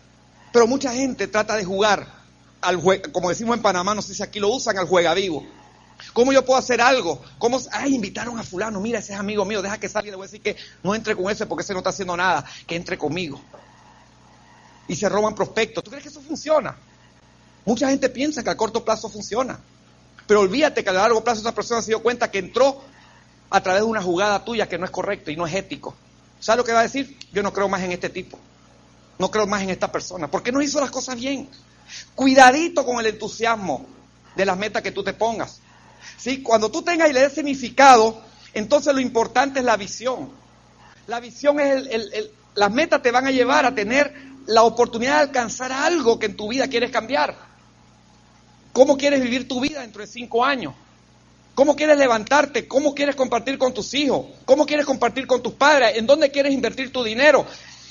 [0.53, 2.18] Pero mucha gente trata de jugar
[2.61, 5.45] al como decimos en Panamá, no sé si aquí lo usan, al juega vivo.
[6.13, 7.21] ¿Cómo yo puedo hacer algo?
[7.39, 7.61] ¿Cómo?
[7.73, 10.25] Ay, invitaron a fulano, mira, ese es amigo mío, deja que salga y le voy
[10.25, 12.97] a decir que no entre con ese porque ese no está haciendo nada, que entre
[12.97, 13.41] conmigo.
[14.87, 15.85] Y se roban prospectos.
[15.85, 16.77] ¿Tú crees que eso funciona?
[17.65, 19.61] Mucha gente piensa que a corto plazo funciona.
[20.27, 22.81] Pero olvídate que a largo plazo esa persona se dio cuenta que entró
[23.51, 25.95] a través de una jugada tuya que no es correcto y no es ético.
[26.41, 27.19] ¿Sabes lo que va a decir?
[27.33, 28.39] Yo no creo más en este tipo.
[29.19, 30.31] No creo más en esta persona.
[30.31, 31.49] ¿Por qué no hizo las cosas bien?
[32.15, 33.87] Cuidadito con el entusiasmo
[34.35, 35.61] de las metas que tú te pongas.
[36.17, 36.43] ¿Sí?
[36.43, 38.23] Cuando tú tengas y le des significado,
[38.55, 40.31] entonces lo importante es la visión.
[41.07, 44.13] La visión es el, las metas te van a llevar a tener
[44.47, 47.37] la oportunidad de alcanzar algo que en tu vida quieres cambiar.
[48.73, 50.75] ¿Cómo quieres vivir tu vida dentro de cinco años?
[51.55, 52.69] ¿Cómo quieres levantarte?
[52.69, 54.27] ¿Cómo quieres compartir con tus hijos?
[54.45, 55.97] ¿Cómo quieres compartir con tus padres?
[55.97, 57.45] ¿En dónde quieres invertir tu dinero?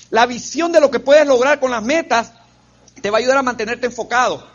[0.10, 2.32] La visión de lo que puedes lograr con las metas
[3.02, 4.48] te va a ayudar a mantenerte enfocado.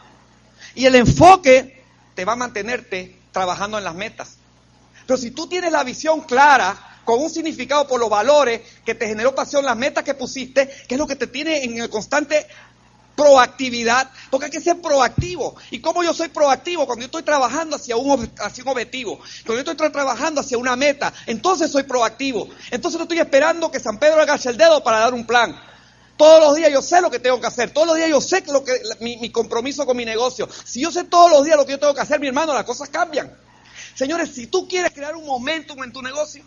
[0.75, 4.37] Y el enfoque te va a mantenerte trabajando en las metas.
[5.07, 9.07] Pero si tú tienes la visión clara, con un significado por los valores que te
[9.07, 12.47] generó pasión, las metas que pusiste, que es lo que te tiene en el constante
[13.17, 15.55] proactividad, porque hay que ser proactivo.
[15.71, 16.87] ¿Y cómo yo soy proactivo?
[16.87, 20.77] Cuando yo estoy trabajando hacia un, hacia un objetivo, cuando yo estoy trabajando hacia una
[20.77, 22.49] meta, entonces soy proactivo.
[22.71, 25.61] Entonces no estoy esperando que San Pedro agache el dedo para dar un plan.
[26.17, 28.45] Todos los días yo sé lo que tengo que hacer, todos los días yo sé
[28.49, 30.49] lo que, mi, mi compromiso con mi negocio.
[30.65, 32.65] Si yo sé todos los días lo que yo tengo que hacer, mi hermano, las
[32.65, 33.35] cosas cambian.
[33.95, 36.45] Señores, si tú quieres crear un momentum en tu negocio,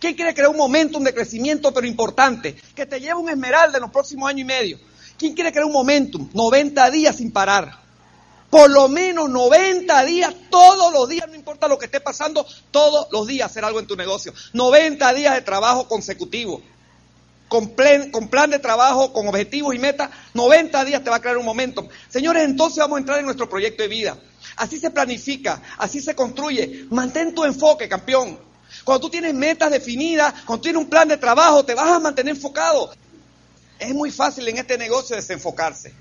[0.00, 2.54] ¿quién quiere crear un momentum de crecimiento pero importante?
[2.74, 5.72] Que te lleve un esmeralda en los próximos años y medio ¿Quién quiere crear un
[5.72, 6.30] momentum?
[6.32, 7.78] 90 días sin parar.
[8.48, 13.06] Por lo menos 90 días, todos los días, no importa lo que esté pasando, todos
[13.12, 14.32] los días hacer algo en tu negocio.
[14.54, 16.62] 90 días de trabajo consecutivo.
[17.50, 21.44] Con plan, de trabajo, con objetivos y metas, 90 días te va a crear un
[21.44, 21.88] momentum.
[22.08, 24.16] Señores, entonces vamos a entrar en nuestro proyecto de vida.
[24.54, 26.86] Así se planifica, así se construye.
[26.90, 28.38] Mantén tu enfoque, campeón.
[28.84, 32.36] Cuando tú tienes metas definidas, cuando tienes un plan de trabajo, te vas a mantener
[32.36, 32.92] enfocado.
[33.80, 35.92] Es muy fácil en este negocio desenfocarse.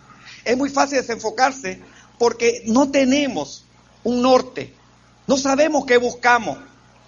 [0.45, 1.81] Es muy fácil desenfocarse
[2.19, 3.65] porque no tenemos
[4.03, 4.71] un norte.
[5.25, 6.59] No sabemos qué buscamos.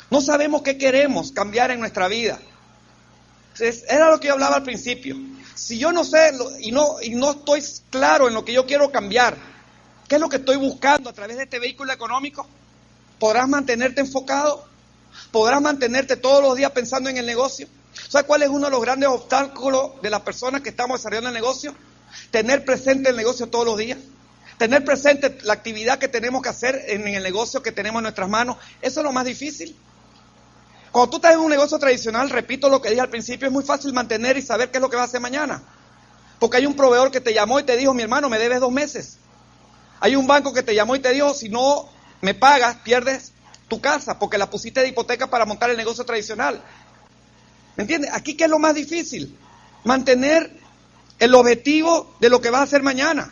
[0.09, 2.39] No sabemos qué queremos cambiar en nuestra vida.
[3.59, 5.15] Era lo que yo hablaba al principio.
[5.55, 8.91] Si yo no sé y no, y no estoy claro en lo que yo quiero
[8.91, 9.37] cambiar,
[10.07, 12.47] ¿qué es lo que estoy buscando a través de este vehículo económico?
[13.19, 14.65] ¿Podrás mantenerte enfocado?
[15.31, 17.67] ¿Podrás mantenerte todos los días pensando en el negocio?
[18.07, 21.35] ¿Sabes cuál es uno de los grandes obstáculos de las personas que estamos desarrollando el
[21.35, 21.75] negocio?
[22.31, 23.99] Tener presente el negocio todos los días.
[24.57, 28.29] Tener presente la actividad que tenemos que hacer en el negocio que tenemos en nuestras
[28.29, 28.57] manos.
[28.81, 29.75] Eso es lo más difícil.
[30.91, 33.63] Cuando tú estás en un negocio tradicional, repito lo que dije al principio, es muy
[33.63, 35.63] fácil mantener y saber qué es lo que va a hacer mañana.
[36.37, 38.71] Porque hay un proveedor que te llamó y te dijo, mi hermano, me debes dos
[38.71, 39.17] meses.
[40.01, 41.87] Hay un banco que te llamó y te dijo, si no
[42.19, 43.31] me pagas, pierdes
[43.69, 46.61] tu casa porque la pusiste de hipoteca para montar el negocio tradicional.
[47.77, 48.11] ¿Me entiendes?
[48.13, 49.37] Aquí qué es lo más difícil?
[49.85, 50.51] Mantener
[51.19, 53.31] el objetivo de lo que vas a hacer mañana.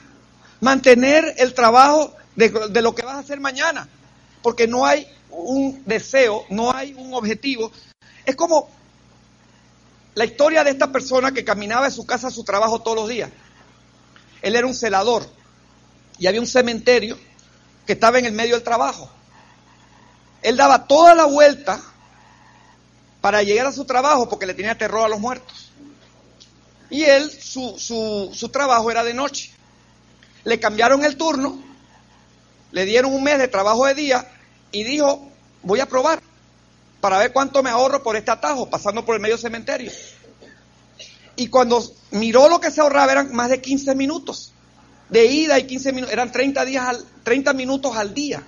[0.62, 3.90] Mantener el trabajo de, de lo que vas a hacer mañana.
[4.42, 7.72] Porque no hay un deseo, no hay un objetivo.
[8.26, 8.70] Es como
[10.16, 13.10] la historia de esta persona que caminaba de su casa a su trabajo todos los
[13.10, 13.30] días.
[14.42, 15.30] Él era un celador
[16.18, 17.18] y había un cementerio
[17.86, 19.10] que estaba en el medio del trabajo.
[20.42, 21.82] Él daba toda la vuelta
[23.22, 25.72] para llegar a su trabajo porque le tenía terror a los muertos.
[26.90, 29.52] Y él, su, su, su trabajo era de noche.
[30.44, 31.62] Le cambiaron el turno,
[32.72, 34.28] le dieron un mes de trabajo de día
[34.72, 35.30] y dijo,
[35.64, 36.22] voy a probar
[37.02, 39.92] para ver cuánto me ahorro por este atajo, pasando por el medio cementerio.
[41.36, 44.54] Y cuando miró lo que se ahorraba eran más de 15 minutos
[45.10, 48.44] de ida y 15 minutos, eran 30, días al, 30 minutos al día,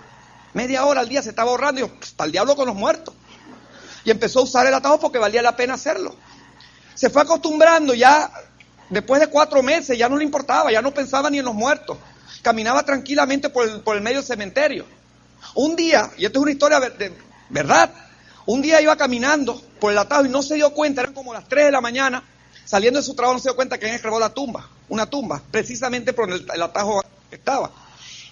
[0.54, 3.16] media hora al día se estaba ahorrando y pues, para el diablo con los muertos.
[4.04, 6.16] Y empezó a usar el atajo porque valía la pena hacerlo.
[6.94, 8.32] Se fue acostumbrando ya,
[8.90, 11.98] después de cuatro meses ya no le importaba, ya no pensaba ni en los muertos.
[12.42, 14.86] Caminaba tranquilamente por el, por el medio cementerio.
[15.56, 17.14] Un día, y esto es una historia de
[17.50, 17.94] verdad,
[18.46, 21.48] un día iba caminando por el atajo y no se dio cuenta, eran como las
[21.48, 22.24] 3 de la mañana,
[22.66, 25.42] saliendo de su trabajo no se dio cuenta que alguien escarbó la tumba, una tumba,
[25.52, 27.72] precisamente por el, el atajo que estaba.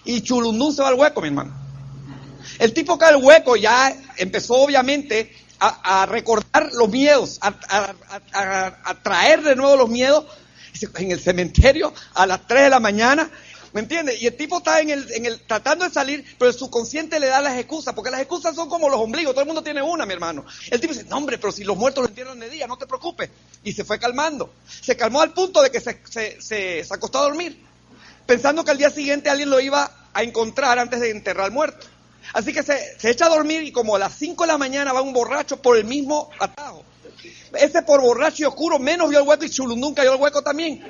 [0.05, 1.53] Y Chulundún se va al hueco, mi hermano.
[2.57, 7.53] El tipo cae al hueco ya empezó obviamente a, recordar los miedos, a,
[8.33, 10.25] a, traer de nuevo los miedos
[10.95, 13.29] en el cementerio a las 3 de la mañana
[13.73, 14.21] ¿Me entiendes?
[14.21, 17.27] Y el tipo está en el, en el, tratando de salir, pero el subconsciente le
[17.27, 20.05] da las excusas, porque las excusas son como los ombligos, todo el mundo tiene una,
[20.05, 20.45] mi hermano.
[20.71, 22.87] El tipo dice, no hombre, pero si los muertos lo entierran de día, no te
[22.87, 23.29] preocupes.
[23.63, 24.51] Y se fue calmando.
[24.81, 27.63] Se calmó al punto de que se, se, se, se acostó a dormir,
[28.25, 31.85] pensando que al día siguiente alguien lo iba a encontrar antes de enterrar al muerto.
[32.33, 34.93] Así que se, se echa a dormir y como a las 5 de la mañana
[34.93, 36.83] va un borracho por el mismo atajo.
[37.53, 40.83] Ese por borracho y oscuro menos vio el hueco y Chulundún cayó el hueco también.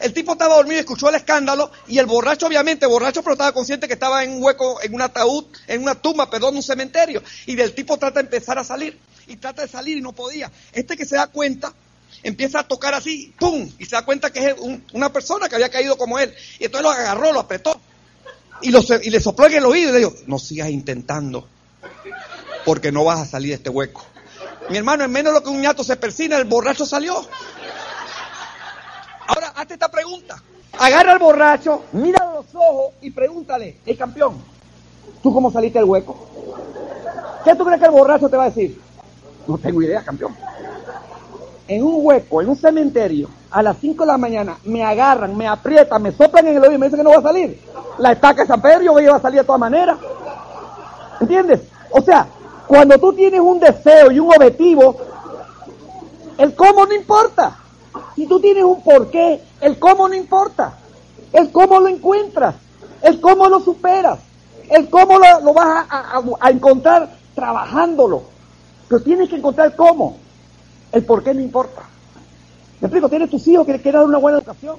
[0.00, 3.86] El tipo estaba dormido escuchó el escándalo y el borracho, obviamente, borracho, pero estaba consciente
[3.86, 7.22] que estaba en un hueco, en un ataúd, en una tumba, perdón, un cementerio.
[7.46, 10.50] Y del tipo trata de empezar a salir y trata de salir y no podía.
[10.72, 11.72] Este que se da cuenta
[12.22, 13.70] empieza a tocar así, ¡pum!
[13.78, 14.54] Y se da cuenta que es
[14.92, 16.34] una persona que había caído como él.
[16.58, 17.80] Y entonces lo agarró, lo apretó
[18.62, 21.46] y, y le sopló en el oído y le dijo, no sigas intentando
[22.64, 24.04] porque no vas a salir de este hueco.
[24.70, 27.24] Mi hermano, en menos de lo que un ñato se persina, el borracho salió.
[29.56, 30.36] Hazte esta pregunta.
[30.78, 34.34] Agarra al borracho, mira los ojos y pregúntale, el campeón,
[35.22, 36.14] ¿tú cómo saliste del hueco?
[37.42, 38.78] ¿Qué tú crees que el borracho te va a decir?
[39.46, 40.36] No tengo idea, campeón.
[41.68, 45.48] En un hueco, en un cementerio, a las 5 de la mañana, me agarran, me
[45.48, 47.58] aprietan, me soplan en el oído y me dicen que no va a salir.
[47.96, 49.96] La estaca de San Pedro, yo voy a salir de todas maneras.
[51.18, 51.62] ¿Entiendes?
[51.92, 52.26] O sea,
[52.66, 54.98] cuando tú tienes un deseo y un objetivo,
[56.36, 57.56] el cómo no importa.
[58.16, 60.74] Si tú tienes un porqué, el cómo no importa.
[61.32, 62.54] El cómo lo encuentras.
[63.02, 64.18] El cómo lo superas.
[64.70, 68.22] El cómo lo, vas a, encontrar trabajándolo.
[68.88, 70.16] Pero tienes que encontrar cómo.
[70.92, 71.82] El por qué no importa.
[72.80, 74.76] Me explico, tienes tus hijos que quieres dar una buena educación.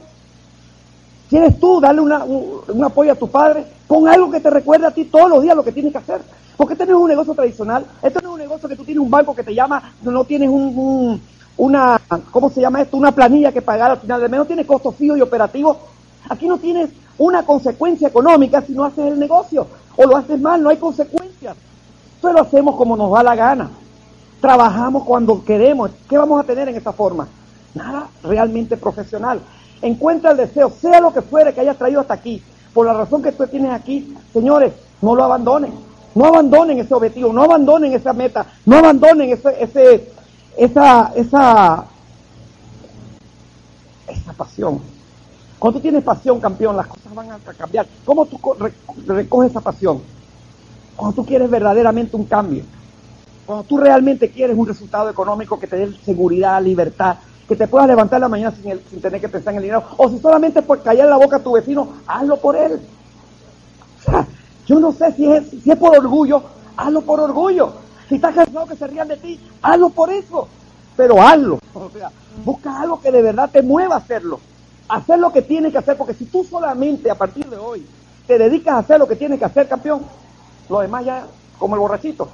[1.30, 3.66] ¿Quieres tú darle un, apoyo a tu padre?
[3.88, 6.22] Pon algo que te recuerde a ti todos los días lo que tienes que hacer.
[6.56, 7.86] Porque este no es un negocio tradicional.
[8.02, 10.50] Esto no es un negocio que tú tienes un banco que te llama, no, tienes
[10.50, 11.22] un,
[11.58, 12.00] una,
[12.32, 12.98] ¿cómo se llama esto?
[12.98, 15.78] Una planilla que pagar al final de mes, no tienes costos fijos y operativos.
[16.30, 20.62] Aquí no tienes una consecuencia económica si no haces el negocio o lo haces mal,
[20.62, 21.58] no hay consecuencias.
[22.20, 23.70] Eso lo hacemos como nos da la gana.
[24.40, 25.92] Trabajamos cuando queremos.
[26.08, 27.28] ¿Qué vamos a tener en esta forma?
[27.74, 29.40] Nada realmente profesional.
[29.82, 32.42] Encuentra el deseo, sea lo que fuere que hayas traído hasta aquí,
[32.74, 35.74] por la razón que tú tienes aquí, señores, no lo abandonen.
[36.16, 40.12] No abandonen ese objetivo, no abandonen esa meta, no abandonen ese, ese,
[40.58, 41.86] esa, esa,
[44.08, 44.82] esa pasión.
[45.60, 47.88] Cuando tú tienes pasión, campeón, las cosas van a cambiar.
[48.06, 48.40] ¿Cómo tú
[49.08, 50.02] recoges esa pasión?
[50.96, 52.64] Cuando tú quieres verdaderamente un cambio.
[53.46, 57.18] Cuando tú realmente quieres un resultado económico que te dé seguridad, libertad,
[57.48, 60.10] que te puedas levantar la mañana sin, sin tener que pensar en el dinero, o
[60.10, 62.80] si solamente por callar la boca a tu vecino, hazlo por él.
[64.00, 64.28] O sea,
[64.66, 66.44] yo no sé si es, si es por orgullo,
[66.76, 67.87] hazlo por orgullo.
[68.08, 70.48] Si estás cansado que se rían de ti, hazlo por eso.
[70.96, 71.60] Pero hazlo.
[71.74, 72.12] O sea,
[72.44, 74.40] busca algo que de verdad te mueva a hacerlo.
[74.90, 77.86] Hacer lo que tienes que hacer, porque si tú solamente a partir de hoy
[78.26, 80.06] te dedicas a hacer lo que tienes que hacer, campeón,
[80.70, 81.28] lo demás ya,
[81.60, 82.30] como el borrachito,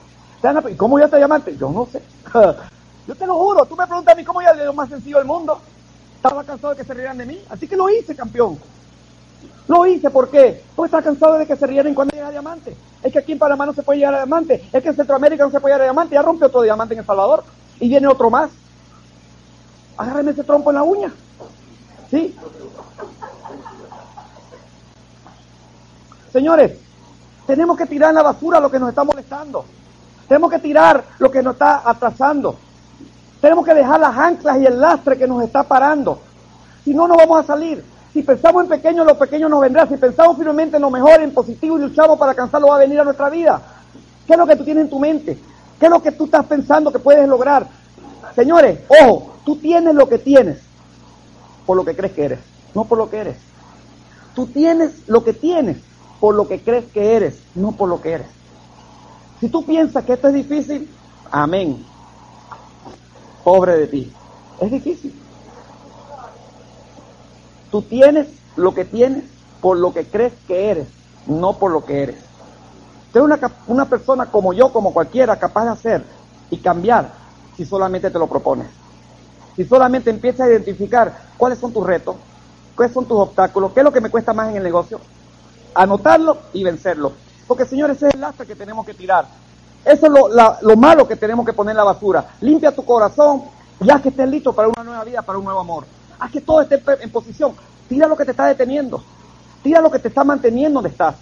[0.70, 1.56] ¿Y cómo ya te llamaste?
[1.56, 2.02] Yo no sé.
[3.08, 5.28] Yo te lo juro, tú me preguntas a mí cómo ya lo más sencillo del
[5.28, 5.60] mundo.
[6.18, 8.58] Estaba cansado de que se rieran de mí, así que lo hice, campeón.
[9.68, 10.64] Lo hice, ¿por qué?
[10.76, 12.76] Porque estaba cansado de que se rieran cuando llega a diamante.
[13.04, 14.64] Es que aquí en Panamá no se puede llegar a diamante.
[14.72, 16.16] Es que en Centroamérica no se puede llegar a diamante.
[16.16, 17.44] Ya rompió otro diamante en El Salvador.
[17.80, 18.50] Y viene otro más.
[19.98, 21.14] Agárreme ese trompo en la uña.
[22.10, 22.36] ¿Sí?
[26.32, 26.80] Señores,
[27.46, 29.66] tenemos que tirar en la basura lo que nos está molestando.
[30.28, 32.58] Tenemos que tirar lo que nos está atrasando.
[33.42, 36.20] Tenemos que dejar las anclas y el lastre que nos está parando.
[36.86, 37.84] Si no, no vamos a salir.
[38.14, 39.88] Si pensamos en pequeño, lo pequeño nos vendrá.
[39.88, 43.00] Si pensamos firmemente en lo mejor, en positivo y luchamos para alcanzarlo, va a venir
[43.00, 43.60] a nuestra vida.
[44.28, 45.40] ¿Qué es lo que tú tienes en tu mente?
[45.80, 47.68] ¿Qué es lo que tú estás pensando que puedes lograr?
[48.36, 50.60] Señores, ojo, tú tienes lo que tienes
[51.66, 52.40] por lo que crees que eres,
[52.76, 53.38] no por lo que eres.
[54.36, 55.78] Tú tienes lo que tienes
[56.20, 58.28] por lo que crees que eres, no por lo que eres.
[59.40, 60.90] Si tú piensas que esto es difícil,
[61.32, 61.84] amén.
[63.44, 64.14] Pobre de ti.
[64.62, 65.23] Es difícil.
[67.74, 69.24] Tú tienes lo que tienes
[69.60, 70.88] por lo que crees que eres,
[71.26, 72.18] no por lo que eres.
[73.08, 76.04] Usted es una, una persona como yo, como cualquiera, capaz de hacer
[76.52, 77.12] y cambiar
[77.58, 78.68] si solamente te lo propones.
[79.56, 82.16] Si solamente empiezas a identificar cuáles son tus retos,
[82.76, 85.00] cuáles son tus obstáculos, qué es lo que me cuesta más en el negocio,
[85.74, 87.14] anotarlo y vencerlo.
[87.48, 89.26] Porque señores, ese es el lastre que tenemos que tirar.
[89.84, 90.30] Eso es lo,
[90.62, 92.36] lo, malo que tenemos que poner en la basura.
[92.40, 93.46] Limpia tu corazón
[93.84, 95.86] y haz que estés listo para una nueva vida, para un nuevo amor.
[96.24, 97.54] Haz que todo esté en posición.
[97.90, 99.04] Tira lo que te está deteniendo.
[99.62, 101.16] Tira lo que te está manteniendo donde estás.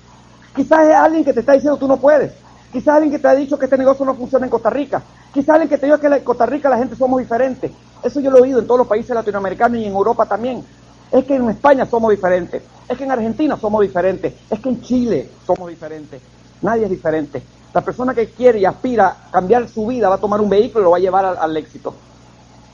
[0.56, 2.32] Quizás es alguien que te está diciendo tú no puedes.
[2.72, 5.02] Quizás alguien que te ha dicho que este negocio no funciona en Costa Rica.
[5.34, 7.72] Quizás alguien que te diga que en Costa Rica la gente somos diferentes.
[8.04, 10.64] Eso yo lo he oído en todos los países latinoamericanos y en Europa también.
[11.12, 12.62] Es que en España somos diferentes.
[12.88, 14.36] Es que en Argentina somos diferentes.
[14.52, 16.22] Es que en Chile somos diferentes.
[16.62, 17.42] Nadie es diferente.
[17.74, 20.82] La persona que quiere y aspira a cambiar su vida va a tomar un vehículo
[20.82, 21.96] y lo va a llevar al, éxito.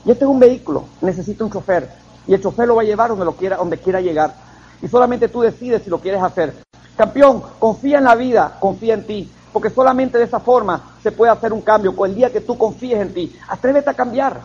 [0.04, 1.88] Y este es un vehículo, necesita un chofer.
[2.28, 4.34] Y el chofer lo va a llevar donde, lo quiera, donde quiera llegar.
[4.82, 6.54] Y solamente tú decides si lo quieres hacer.
[6.96, 9.32] Campeón, confía en la vida, confía en ti.
[9.52, 11.96] Porque solamente de esa forma se puede hacer un cambio.
[11.96, 14.38] Con el día que tú confíes en ti, atrévete a cambiar.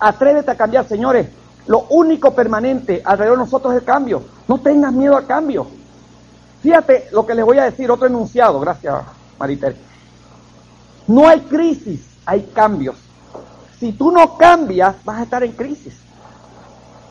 [0.00, 1.28] Atrévete a cambiar, señores.
[1.68, 4.22] Lo único permanente alrededor de nosotros es el cambio.
[4.48, 5.68] No tengas miedo al cambio.
[6.60, 8.58] Fíjate lo que les voy a decir, otro enunciado.
[8.58, 8.94] Gracias,
[9.38, 9.76] Mariter.
[11.06, 12.96] No hay crisis, hay cambios.
[13.78, 16.05] Si tú no cambias, vas a estar en crisis.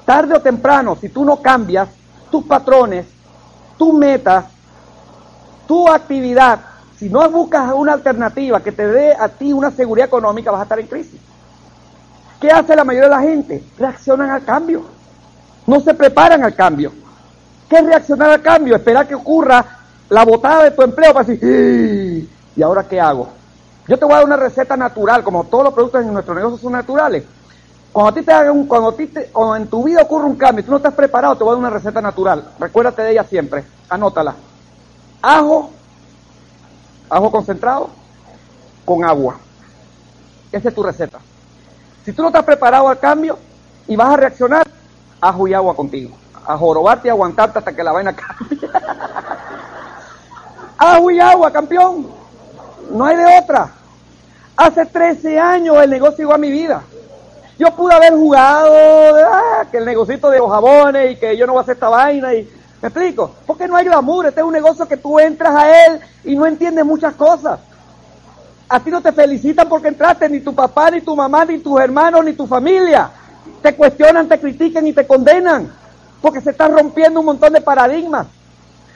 [0.05, 1.89] Tarde o temprano, si tú no cambias
[2.29, 3.05] tus patrones,
[3.77, 4.45] tus metas,
[5.67, 6.59] tu actividad,
[6.97, 10.63] si no buscas una alternativa que te dé a ti una seguridad económica, vas a
[10.63, 11.19] estar en crisis.
[12.39, 13.63] ¿Qué hace la mayoría de la gente?
[13.77, 14.83] Reaccionan al cambio.
[15.65, 16.91] No se preparan al cambio.
[17.67, 18.75] ¿Qué es reaccionar al cambio?
[18.75, 19.65] Esperar que ocurra
[20.09, 23.29] la botada de tu empleo para decir, ¿y ahora qué hago?
[23.87, 26.57] Yo te voy a dar una receta natural, como todos los productos en nuestro negocio
[26.57, 27.23] son naturales.
[27.95, 30.25] Cuando a ti te haga un, cuando, a ti te, cuando en tu vida ocurre
[30.25, 32.51] un cambio y tú no estás preparado, te voy a dar una receta natural.
[32.59, 34.35] Recuérdate de ella siempre, anótala.
[35.21, 35.69] Ajo,
[37.09, 37.89] ajo concentrado
[38.83, 39.37] con agua.
[40.51, 41.19] Esa es tu receta.
[42.03, 43.39] Si tú no estás preparado al cambio
[43.87, 44.67] y vas a reaccionar,
[45.21, 46.17] ajo y agua contigo.
[46.45, 48.59] A jorobarte y aguantarte hasta que la vaina cambie.
[50.77, 52.07] ajo y agua, campeón.
[52.91, 53.71] No hay de otra.
[54.57, 56.83] Hace 13 años el negocio llegó a mi vida.
[57.57, 61.53] Yo pude haber jugado ah, que el negocito de los jabones y que yo no
[61.53, 62.49] voy a hacer esta vaina y
[62.81, 63.31] ¿me explico?
[63.45, 66.45] Porque no hay glamour, este es un negocio que tú entras a él y no
[66.45, 67.59] entiendes muchas cosas.
[68.67, 71.79] A ti no te felicitan porque entraste, ni tu papá, ni tu mamá, ni tus
[71.79, 73.09] hermanos, ni tu familia.
[73.61, 75.71] Te cuestionan, te critican y te condenan.
[76.19, 78.25] Porque se están rompiendo un montón de paradigmas.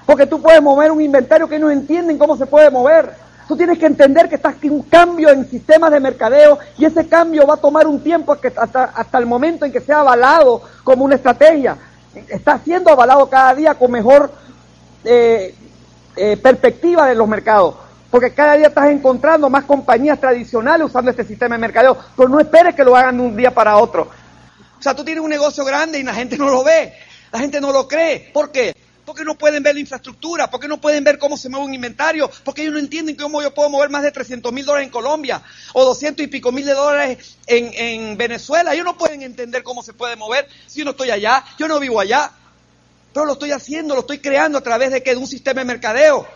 [0.08, 3.14] Porque tú puedes mover un inventario que no entienden cómo se puede mover.
[3.50, 7.08] Tú tienes que entender que estás en un cambio en sistemas de mercadeo y ese
[7.08, 11.04] cambio va a tomar un tiempo hasta, hasta el momento en que sea avalado como
[11.04, 11.76] una estrategia.
[12.28, 14.32] Está siendo avalado cada día con mejor
[15.04, 15.56] eh,
[16.16, 17.74] eh, perspectiva de los mercados.
[18.12, 21.98] Porque cada día estás encontrando más compañías tradicionales usando este sistema de mercadeo.
[22.16, 24.10] Pero no esperes que lo hagan de un día para otro.
[24.78, 26.94] O sea, tú tienes un negocio grande y la gente no lo ve.
[27.32, 28.30] La gente no lo cree.
[28.32, 28.76] ¿Por qué?
[29.10, 32.30] Porque no pueden ver la infraestructura, porque no pueden ver cómo se mueve un inventario,
[32.44, 35.42] porque ellos no entienden cómo yo puedo mover más de 300 mil dólares en Colombia
[35.74, 38.72] o 200 y pico mil de dólares en, en Venezuela.
[38.72, 41.80] Ellos no pueden entender cómo se puede mover si yo no estoy allá, yo no
[41.80, 42.32] vivo allá.
[43.12, 45.66] Pero lo estoy haciendo, lo estoy creando a través de, que, de un sistema de
[45.66, 46.28] mercadeo.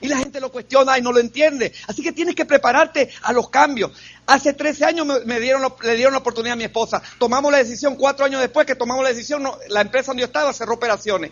[0.00, 1.72] Y la gente lo cuestiona y no lo entiende.
[1.86, 3.92] Así que tienes que prepararte a los cambios.
[4.26, 7.00] Hace 13 años me, dieron, le dieron la oportunidad a mi esposa.
[7.20, 10.52] Tomamos la decisión, cuatro años después que tomamos la decisión, la empresa donde yo estaba
[10.52, 11.30] cerró operaciones.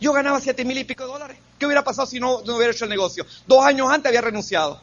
[0.00, 1.38] Yo ganaba siete mil y pico de dólares.
[1.58, 3.26] ¿Qué hubiera pasado si no, hubiera hecho el negocio?
[3.46, 4.80] Dos años antes había renunciado.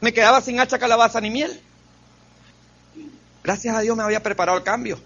[0.00, 1.60] Me quedaba sin hacha, calabaza ni miel.
[3.42, 4.98] Gracias a Dios me había preparado el cambio.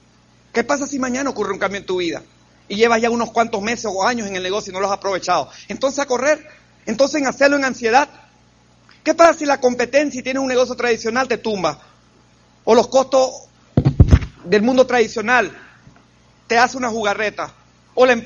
[0.52, 2.22] ¿Qué pasa si mañana ocurre un cambio en tu vida?
[2.68, 4.98] Y llevas ya unos cuantos meses o años en el negocio y no los has
[4.98, 5.50] aprovechado.
[5.68, 6.46] Entonces a correr.
[6.86, 8.08] Entonces en hacerlo en ansiedad.
[9.04, 11.78] ¿Qué pasa si la competencia y tienes un negocio tradicional te tumba?
[12.64, 13.48] O los costos
[14.44, 15.56] del mundo tradicional
[16.46, 17.52] te hace una jugarreta.
[18.00, 18.24] O, em,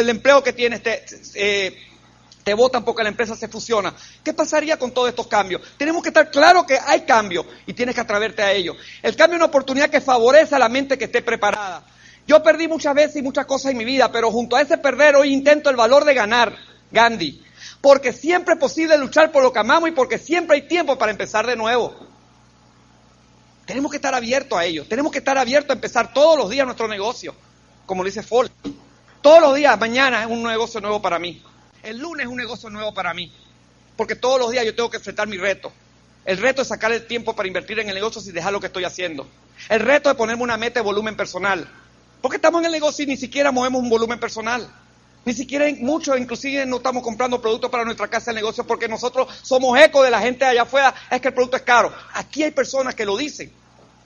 [0.00, 3.94] el empleo que tienes te, eh, votan porque la empresa se fusiona.
[4.22, 5.62] ¿Qué pasaría con todos estos cambios?
[5.78, 8.76] Tenemos que estar claros que hay cambio y tienes que atreverte a ello.
[9.02, 11.84] El cambio es una oportunidad que favorece a la mente que esté preparada.
[12.26, 15.16] Yo perdí muchas veces y muchas cosas en mi vida, pero junto a ese perder
[15.16, 16.54] hoy intento el valor de ganar,
[16.90, 17.42] Gandhi
[17.82, 21.10] porque siempre es posible luchar por lo que amamos y porque siempre hay tiempo para
[21.10, 21.94] empezar de nuevo.
[23.66, 26.64] Tenemos que estar abiertos a ello, tenemos que estar abiertos a empezar todos los días
[26.64, 27.34] nuestro negocio,
[27.84, 28.50] como lo dice Fall.
[29.22, 31.40] Todos los días, mañana es un negocio nuevo para mí.
[31.84, 33.32] El lunes es un negocio nuevo para mí,
[33.96, 35.72] porque todos los días yo tengo que enfrentar mi reto.
[36.24, 38.66] El reto es sacar el tiempo para invertir en el negocio sin dejar lo que
[38.66, 39.28] estoy haciendo.
[39.68, 41.68] El reto es ponerme una meta de volumen personal.
[42.20, 44.68] Porque estamos en el negocio y ni siquiera movemos un volumen personal.
[45.24, 49.28] Ni siquiera muchos, inclusive no estamos comprando productos para nuestra casa de negocio porque nosotros
[49.42, 51.94] somos eco de la gente allá afuera, es que el producto es caro.
[52.14, 53.52] Aquí hay personas que lo dicen,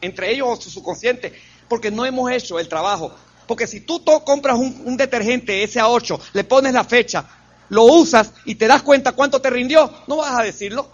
[0.03, 1.33] entre ellos su subconsciente,
[1.69, 3.15] porque no hemos hecho el trabajo.
[3.47, 7.25] Porque si tú compras un, un detergente SA8, le pones la fecha,
[7.69, 10.89] lo usas y te das cuenta cuánto te rindió, no vas a decirlo.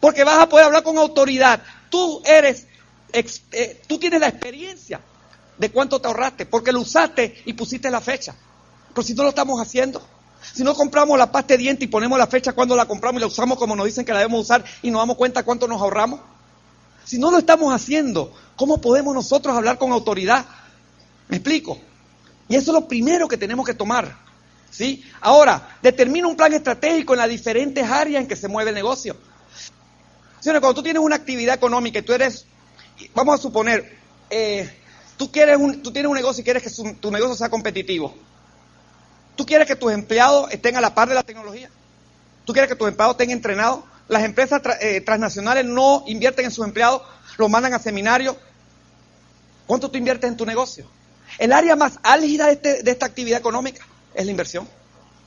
[0.00, 1.62] Porque vas a poder hablar con autoridad.
[1.90, 2.66] Tú eres,
[3.12, 5.00] eh, tú tienes la experiencia
[5.56, 8.34] de cuánto te ahorraste, porque lo usaste y pusiste la fecha.
[8.92, 10.02] Pero si no lo estamos haciendo,
[10.52, 13.20] si no compramos la pasta de diente y ponemos la fecha cuando la compramos y
[13.20, 15.80] la usamos como nos dicen que la debemos usar y nos damos cuenta cuánto nos
[15.80, 16.20] ahorramos,
[17.04, 20.44] si no lo estamos haciendo, ¿cómo podemos nosotros hablar con autoridad?
[21.28, 21.78] ¿Me explico?
[22.48, 24.16] Y eso es lo primero que tenemos que tomar.
[24.70, 25.04] ¿sí?
[25.20, 29.16] Ahora, determina un plan estratégico en las diferentes áreas en que se mueve el negocio.
[30.42, 32.46] cuando tú tienes una actividad económica y tú eres,
[33.14, 33.96] vamos a suponer,
[34.30, 34.68] eh,
[35.16, 38.14] tú, quieres un, tú tienes un negocio y quieres que tu negocio sea competitivo.
[39.36, 41.70] ¿Tú quieres que tus empleados estén a la par de la tecnología?
[42.44, 43.84] ¿Tú quieres que tus empleados estén entrenados?
[44.08, 47.02] Las empresas eh, transnacionales no invierten en sus empleados,
[47.38, 48.36] los mandan a seminarios.
[49.66, 50.86] ¿Cuánto tú inviertes en tu negocio?
[51.38, 54.68] El área más álgida de, este, de esta actividad económica es la inversión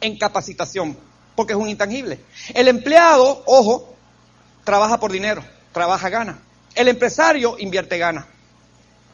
[0.01, 0.97] en capacitación,
[1.35, 2.19] porque es un intangible.
[2.53, 3.95] El empleado, ojo,
[4.63, 5.43] trabaja por dinero,
[5.73, 6.39] trabaja, gana.
[6.75, 8.27] El empresario invierte, gana.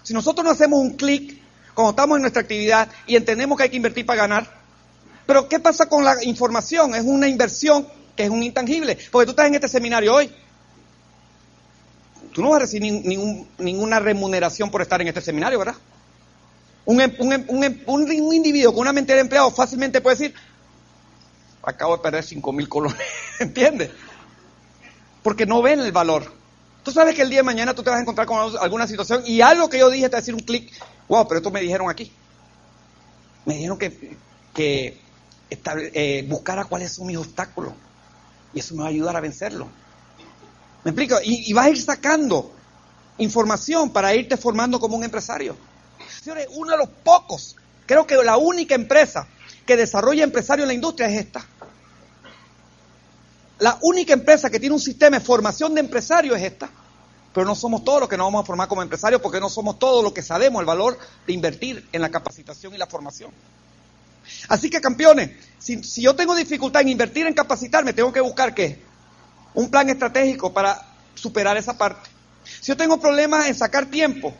[0.03, 1.41] Si nosotros no hacemos un clic
[1.73, 4.63] cuando estamos en nuestra actividad y entendemos que hay que invertir para ganar,
[5.25, 6.93] pero ¿qué pasa con la información?
[6.95, 8.97] Es una inversión que es un intangible.
[9.11, 10.29] Porque tú estás en este seminario hoy.
[12.33, 12.91] Tú no vas a recibir
[13.57, 15.75] ninguna remuneración por estar en este seminario, ¿verdad?
[16.85, 20.35] Un, em, em, em, un, individuo con una mente de empleado fácilmente puede decir,
[21.61, 22.99] acabo de perder 5 mil colones,
[23.39, 23.91] ¿entiendes?
[25.21, 26.31] Porque no ven el valor.
[26.83, 29.23] Tú sabes que el día de mañana tú te vas a encontrar con alguna situación
[29.25, 30.73] y algo que yo dije te va a decir un clic,
[31.07, 32.11] wow, pero esto me dijeron aquí.
[33.45, 34.17] Me dijeron que,
[34.53, 34.97] que
[35.49, 37.73] eh, buscar a cuáles son mis obstáculos.
[38.53, 39.69] Y eso me va a ayudar a vencerlo.
[40.83, 41.15] ¿Me explico?
[41.23, 42.51] Y, y vas a ir sacando
[43.17, 45.55] información para irte formando como un empresario.
[46.21, 49.27] Señores, uno de los pocos, creo que la única empresa
[49.65, 51.45] que desarrolla empresarios en la industria es esta.
[53.59, 56.69] La única empresa que tiene un sistema de formación de empresarios es esta.
[57.33, 59.79] Pero no somos todos los que nos vamos a formar como empresarios porque no somos
[59.79, 63.31] todos los que sabemos el valor de invertir en la capacitación y la formación.
[64.49, 68.81] Así que campeones, si, yo tengo dificultad en invertir en capacitarme, tengo que buscar qué?
[69.53, 70.85] Un plan estratégico para
[71.15, 72.09] superar esa parte.
[72.43, 74.33] Si yo tengo problemas en sacar tiempo,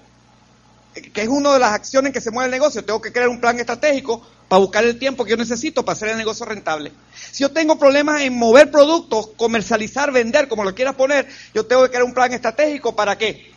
[0.93, 3.29] que es una de las acciones en que se mueve el negocio, tengo que crear
[3.29, 6.91] un plan estratégico para buscar el tiempo que yo necesito para hacer el negocio rentable.
[7.31, 11.83] Si yo tengo problemas en mover productos, comercializar, vender, como lo quieras poner, yo tengo
[11.83, 13.51] que crear un plan estratégico para qué?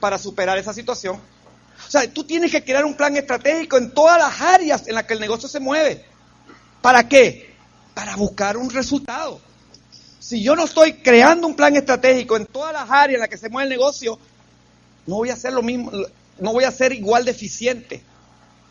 [0.00, 1.16] Para superar esa situación.
[1.16, 5.04] O sea, tú tienes que crear un plan estratégico en todas las áreas en las
[5.04, 6.04] que el negocio se mueve.
[6.82, 7.54] ¿Para qué?
[7.94, 9.40] Para buscar un resultado.
[10.18, 13.38] Si yo no estoy creando un plan estratégico en todas las áreas en las que
[13.38, 14.18] se mueve el negocio,
[15.06, 15.92] no voy a ser lo mismo,
[16.38, 18.02] no voy a ser igual de eficiente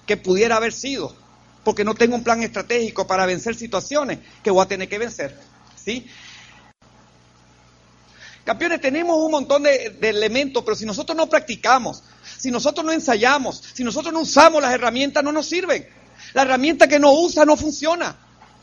[0.06, 1.16] que pudiera haber sido.
[1.64, 5.40] porque no tengo un plan estratégico para vencer situaciones que voy a tener que vencer.
[5.82, 6.06] ¿Sí?
[8.44, 12.04] Campeones, tenemos un montón de, elementos, pero si nosotros no practicamos,
[12.38, 15.88] si nosotros no ensayamos, si nosotros no usamos las herramientas, no nos sirven.
[16.34, 18.18] La herramienta que no usa no funciona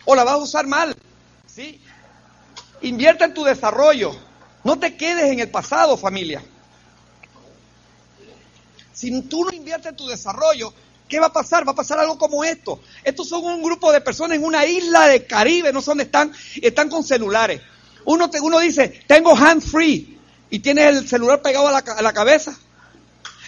[0.05, 0.95] o la vas a usar mal.
[1.47, 1.81] ¿sí?
[2.83, 4.15] Invierta en tu desarrollo.
[4.65, 6.43] No te quedes en el pasado, familia.
[9.01, 10.75] Si tú no inviertes en tu desarrollo,
[11.09, 11.67] ¿qué va a pasar?
[11.67, 12.81] Va a pasar algo como esto.
[13.03, 16.31] Estos son un grupo de personas en una isla de Caribe, no sé dónde están,
[16.61, 17.63] están con celulares.
[18.05, 20.19] Uno, uno dice, tengo hand free,
[20.51, 22.55] y tiene el celular pegado a la, cabeza.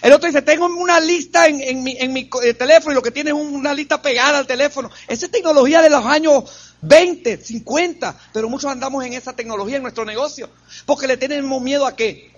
[0.01, 3.03] El otro dice, tengo una lista en, en, mi, en mi, eh, teléfono y lo
[3.03, 4.89] que tiene es una lista pegada al teléfono.
[5.07, 9.83] Esa es tecnología de los años 20, 50, pero muchos andamos en esa tecnología en
[9.83, 10.49] nuestro negocio.
[10.87, 12.32] Porque le tenemos miedo a qué?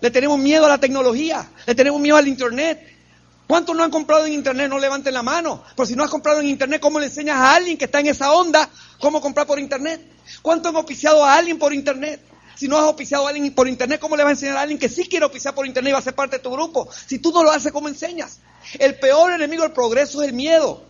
[0.00, 2.96] Le tenemos miedo a la tecnología, le tenemos miedo al Internet.
[3.46, 4.68] ¿Cuántos no han comprado en Internet?
[4.68, 5.62] No levanten la mano.
[5.76, 8.06] Pero si no has comprado en Internet, ¿cómo le enseñas a alguien que está en
[8.06, 8.68] esa onda
[9.00, 10.00] cómo comprar por Internet?
[10.42, 12.20] ¿Cuántos han oficiado a alguien por Internet?
[12.60, 14.78] Si no has oficiado a alguien por internet, ¿cómo le vas a enseñar a alguien
[14.78, 16.90] que sí quiere oficiar por internet y va a ser parte de tu grupo?
[17.06, 18.40] Si tú no lo haces, ¿cómo enseñas?
[18.78, 20.84] El peor enemigo del progreso es el miedo.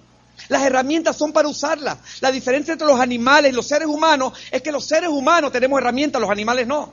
[0.49, 1.99] Las herramientas son para usarlas.
[2.21, 5.81] La diferencia entre los animales y los seres humanos es que los seres humanos tenemos
[5.81, 6.93] herramientas, los animales no.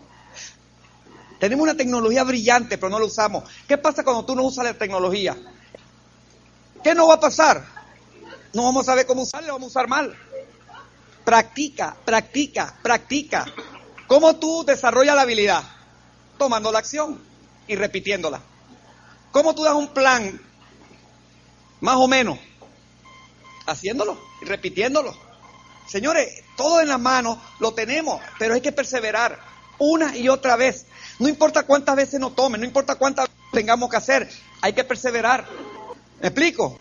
[1.39, 3.43] Tenemos una tecnología brillante, pero no la usamos.
[3.67, 5.37] ¿Qué pasa cuando tú no usas la tecnología?
[6.83, 7.63] ¿Qué no va a pasar?
[8.53, 10.17] No vamos a saber cómo usarla, vamos a usar mal.
[11.23, 13.45] Practica, practica, practica.
[14.07, 15.63] ¿Cómo tú desarrollas la habilidad?
[16.37, 17.21] Tomando la acción
[17.67, 18.41] y repitiéndola.
[19.31, 20.41] ¿Cómo tú das un plan?
[21.81, 22.39] Más o menos.
[23.67, 25.15] Haciéndolo y repitiéndolo.
[25.87, 29.39] Señores, todo en la mano lo tenemos, pero hay que perseverar
[29.77, 30.86] una y otra vez.
[31.19, 34.29] No importa cuántas veces nos tomen, no importa cuántas tengamos que hacer,
[34.61, 35.45] hay que perseverar.
[36.21, 36.79] ¿Me explico?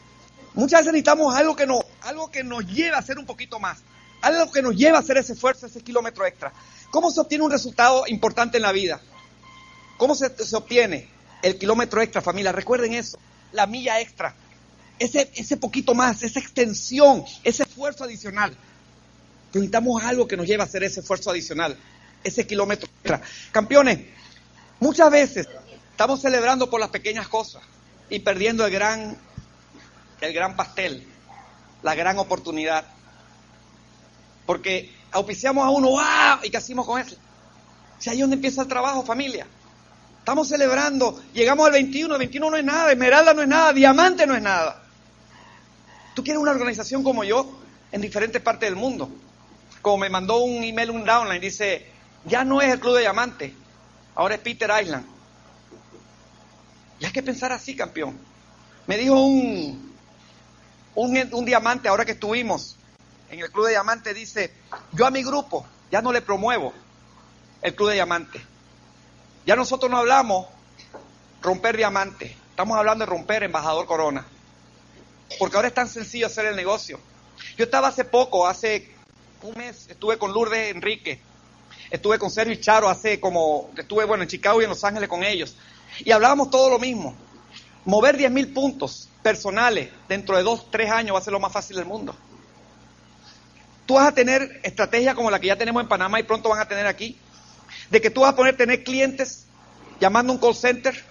[0.55, 3.79] Muchas veces necesitamos algo que, nos, algo que nos lleve a hacer un poquito más,
[4.23, 6.53] algo que nos lleve a hacer ese esfuerzo, ese kilómetro extra.
[6.91, 9.01] ¿Cómo se obtiene un resultado importante en la vida?
[9.97, 11.09] ¿Cómo se, se, obtiene
[11.43, 12.53] el kilómetro extra, familia?
[12.53, 13.19] Recuerden eso,
[13.53, 14.35] la milla extra,
[14.99, 18.57] ese, ese poquito más, esa extensión, ese esfuerzo adicional.
[19.53, 21.77] Necesitamos algo que nos lleve a hacer ese esfuerzo adicional,
[22.25, 23.23] ese kilómetro extra.
[23.53, 24.01] Campeones,
[24.81, 25.49] muchas veces
[25.91, 27.63] estamos celebrando por las pequeñas cosas
[28.11, 29.17] y perdiendo el gran,
[30.21, 31.07] el gran pastel,
[31.83, 32.85] la gran oportunidad.
[34.45, 36.45] Porque auspiciamos a uno, ¡wow!
[36.45, 37.17] ¿Y qué hacemos con eso?
[37.99, 39.47] Si ahí es donde empieza el trabajo, familia.
[40.19, 44.27] Estamos celebrando, llegamos al 21, el 21 no es nada, Esmeralda no es nada, Diamante
[44.27, 44.83] no es nada.
[46.15, 47.61] ¿Tú quieres una organización como yo
[47.93, 49.09] en diferentes partes del mundo?
[49.83, 51.87] Como me mandó un email, un downline, dice,
[52.25, 53.55] ya no es el Club de Diamante,
[54.17, 55.07] ahora es Peter Island.
[56.99, 58.19] Y hay que pensar así, campeón.
[58.87, 59.93] Me dijo un,
[60.95, 62.77] un, diamante, ahora que estuvimos,
[63.31, 64.53] en el Club de Diamante dice,
[64.93, 66.73] yo a mi grupo ya no le promuevo
[67.63, 68.41] el Club de Diamante.
[69.45, 70.47] Ya nosotros no hablamos
[71.43, 74.27] romper diamante, estamos hablando de romper embajador corona.
[75.39, 76.99] Porque ahora es tan sencillo hacer el negocio.
[77.57, 78.93] Yo estaba hace poco, hace
[79.43, 81.21] un mes, estuve con Lourdes Enrique,
[81.91, 85.09] estuve con Sergio y Charo hace como, estuve bueno en Chicago y en Los Ángeles
[85.09, 85.57] con ellos.
[86.05, 87.15] Y hablábamos todo lo mismo.
[87.85, 91.53] Mover 10 mil puntos personales dentro de dos, tres años va a ser lo más
[91.53, 92.15] fácil del mundo.
[93.87, 96.61] Tú vas a tener estrategias como la que ya tenemos en Panamá y pronto van
[96.61, 97.17] a tener aquí,
[97.91, 99.47] de que tú vas a poner tener clientes
[100.01, 101.05] llamando a un call center,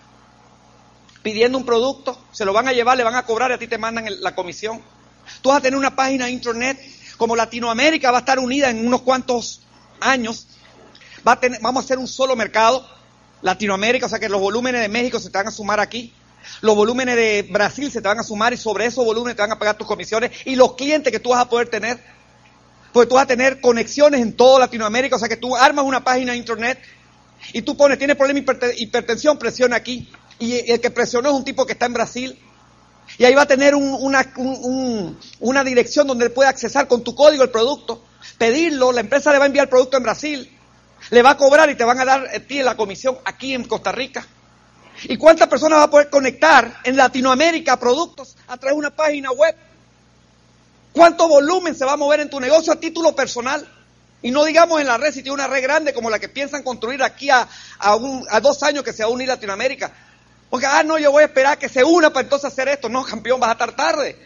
[1.23, 3.67] pidiendo un producto, se lo van a llevar, le van a cobrar y a ti
[3.67, 4.81] te mandan la comisión.
[5.41, 6.79] Tú vas a tener una página de internet,
[7.17, 9.61] como Latinoamérica va a estar unida en unos cuantos
[10.01, 10.47] años,
[11.27, 12.87] va a tener, vamos a hacer un solo mercado,
[13.41, 16.13] Latinoamérica, o sea que los volúmenes de México se te van a sumar aquí,
[16.61, 19.51] los volúmenes de Brasil se te van a sumar y sobre esos volúmenes te van
[19.51, 21.99] a pagar tus comisiones y los clientes que tú vas a poder tener
[22.95, 26.01] porque tú vas a tener conexiones en toda Latinoamérica, o sea que tú armas una
[26.01, 26.79] página de internet
[27.51, 30.09] y tú pones, tienes problema de hipertensión, presiona aquí.
[30.39, 32.39] Y el que presionó es un tipo que está en Brasil.
[33.17, 37.03] Y ahí va a tener un, una, un, una dirección donde él puede accesar con
[37.03, 38.01] tu código el producto,
[38.37, 40.54] pedirlo, la empresa le va a enviar el producto en Brasil,
[41.09, 43.63] le va a cobrar y te van a dar a ti la comisión aquí en
[43.65, 44.25] Costa Rica.
[45.03, 49.31] ¿Y cuántas personas va a poder conectar en Latinoamérica productos a través de una página
[49.31, 49.55] web?
[50.93, 53.67] ¿Cuánto volumen se va a mover en tu negocio a título personal?
[54.21, 56.63] Y no digamos en la red, si tiene una red grande como la que piensan
[56.63, 57.47] construir aquí a,
[57.79, 59.91] a, un, a dos años que se va a unir Latinoamérica.
[60.49, 62.87] Porque, ah, no, yo voy a esperar que se una para entonces hacer esto.
[62.87, 64.17] No, campeón, vas a estar tarde.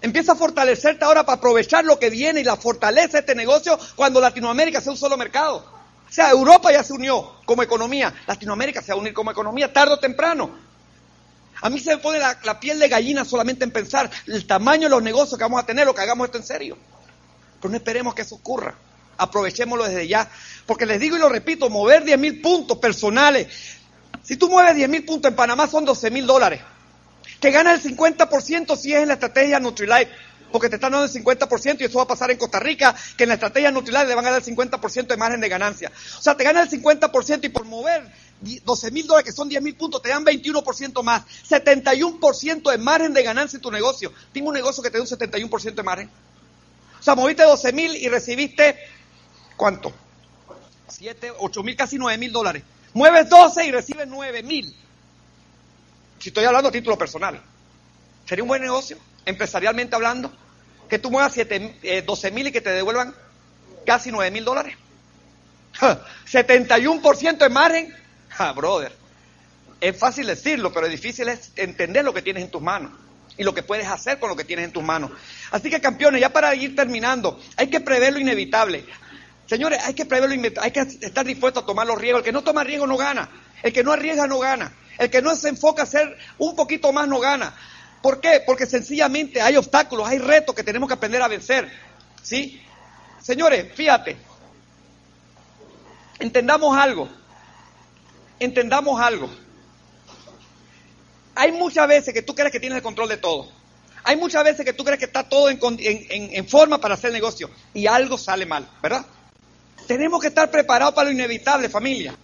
[0.00, 3.78] Empieza a fortalecerte ahora para aprovechar lo que viene y la fortaleza de este negocio
[3.94, 5.73] cuando Latinoamérica sea un solo mercado.
[6.14, 9.72] O sea, Europa ya se unió como economía, Latinoamérica se va a unir como economía
[9.72, 10.48] tarde o temprano.
[11.60, 14.90] A mí se me pone la, piel de gallina solamente en pensar el tamaño de
[14.90, 16.78] los negocios que vamos a tener, lo que hagamos esto en serio.
[17.60, 18.76] Pero no esperemos que eso ocurra.
[19.18, 20.30] Aprovechémoslo desde ya.
[20.66, 23.48] Porque les digo y lo repito, mover 10 mil puntos personales.
[24.22, 26.60] Si tú mueves 10 mil puntos en Panamá son 12 mil dólares.
[27.40, 30.12] Que gana el 50% si es en la estrategia Nutrilite.
[30.54, 33.24] Porque te están dando el 50% y eso va a pasar en Costa Rica, que
[33.24, 35.90] en la estrategia Nutrilite le van a dar el 50% de margen de ganancia.
[36.16, 38.08] O sea, te gana el 50% y por mover
[38.40, 41.24] 12 mil dólares, que son 10 mil puntos, te dan 21% más.
[41.50, 44.12] 71% de margen de ganancia en tu negocio.
[44.32, 46.08] Tengo un negocio que te da un 71% de margen.
[47.00, 48.78] O sea, moviste 12 mil y recibiste,
[49.56, 49.92] ¿cuánto?
[50.86, 52.62] 7, 8 mil, casi 9 mil dólares.
[52.92, 54.72] Mueves 12 y recibes 9 mil.
[56.20, 57.42] Si estoy hablando a título personal.
[58.24, 58.96] ¿Sería un buen negocio,
[59.26, 60.43] empresarialmente hablando?
[60.88, 63.14] Que tú muevas 7, eh, 12 mil y que te devuelvan
[63.86, 64.76] casi 9 mil dólares.
[66.30, 67.94] 71% de margen.
[68.38, 68.92] Ah, brother.
[69.80, 72.92] Es fácil decirlo, pero difícil es entender lo que tienes en tus manos
[73.36, 75.10] y lo que puedes hacer con lo que tienes en tus manos.
[75.50, 78.84] Así que campeones, ya para ir terminando, hay que prever lo inevitable.
[79.46, 82.20] Señores, hay que prever lo inevitable, hay que estar dispuesto a tomar los riesgos.
[82.20, 83.28] El que no toma riesgo no gana.
[83.62, 84.72] El que no arriesga no gana.
[84.98, 87.54] El que no se enfoca a hacer un poquito más no gana.
[88.04, 88.42] ¿Por qué?
[88.44, 91.72] Porque sencillamente hay obstáculos, hay retos que tenemos que aprender a vencer.
[92.22, 92.60] ¿Sí?
[93.22, 94.14] Señores, fíjate.
[96.18, 97.08] Entendamos algo.
[98.38, 99.30] Entendamos algo.
[101.34, 103.50] Hay muchas veces que tú crees que tienes el control de todo.
[104.02, 107.50] Hay muchas veces que tú crees que está todo en, en, forma para hacer negocio
[107.72, 109.06] y algo sale mal, ¿verdad?
[109.86, 112.14] Tenemos que estar preparados para lo inevitable, familia.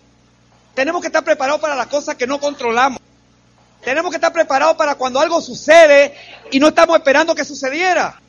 [0.75, 3.01] Tenemos que estar preparados para las cosas que no controlamos.
[3.83, 6.15] Tenemos que estar preparados para cuando algo sucede
[6.51, 8.21] y no estamos esperando que sucediera.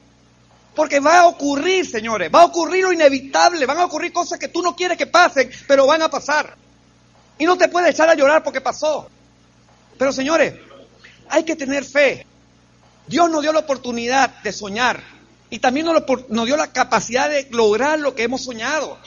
[0.76, 4.48] Porque va a ocurrir, señores, va a ocurrir lo inevitable, van a ocurrir cosas que
[4.48, 6.56] tú no quieres que pasen, pero van a pasar.
[7.38, 9.10] Y no te puedes echar a llorar porque pasó.
[9.98, 10.54] Pero señores,
[11.30, 12.26] hay que tener fe.
[13.08, 15.02] Dios nos dio la oportunidad de soñar
[15.50, 18.98] y también nos, nos, dio la capacidad de lograr lo que hemos soñado.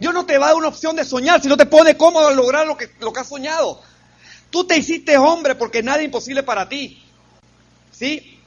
[0.00, 2.30] Dios no te va a dar una opción de soñar si no te pone cómodo
[2.34, 3.80] lograr lo que, lo que has soñado.
[4.50, 7.02] Tú te hiciste hombre porque nada es imposible para ti.
[7.90, 8.38] ¿Sí?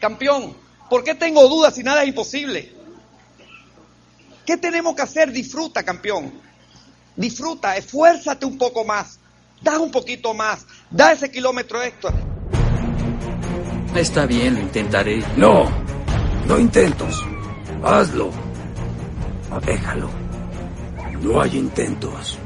[0.00, 0.56] Campeón,
[0.90, 2.72] ¿por qué tengo dudas si nada es imposible?
[4.44, 5.32] ¿Qué tenemos que hacer?
[5.32, 6.32] Disfruta, campeón.
[7.16, 9.18] Disfruta, esfuérzate un poco más.
[9.62, 10.66] Da un poquito más.
[10.90, 12.12] Da ese kilómetro extra.
[13.94, 15.22] Está bien, lo intentaré.
[15.36, 15.70] No,
[16.46, 17.24] no intentos.
[17.82, 18.30] Hazlo.
[19.64, 20.10] Déjalo.
[21.22, 22.38] No hay intentos.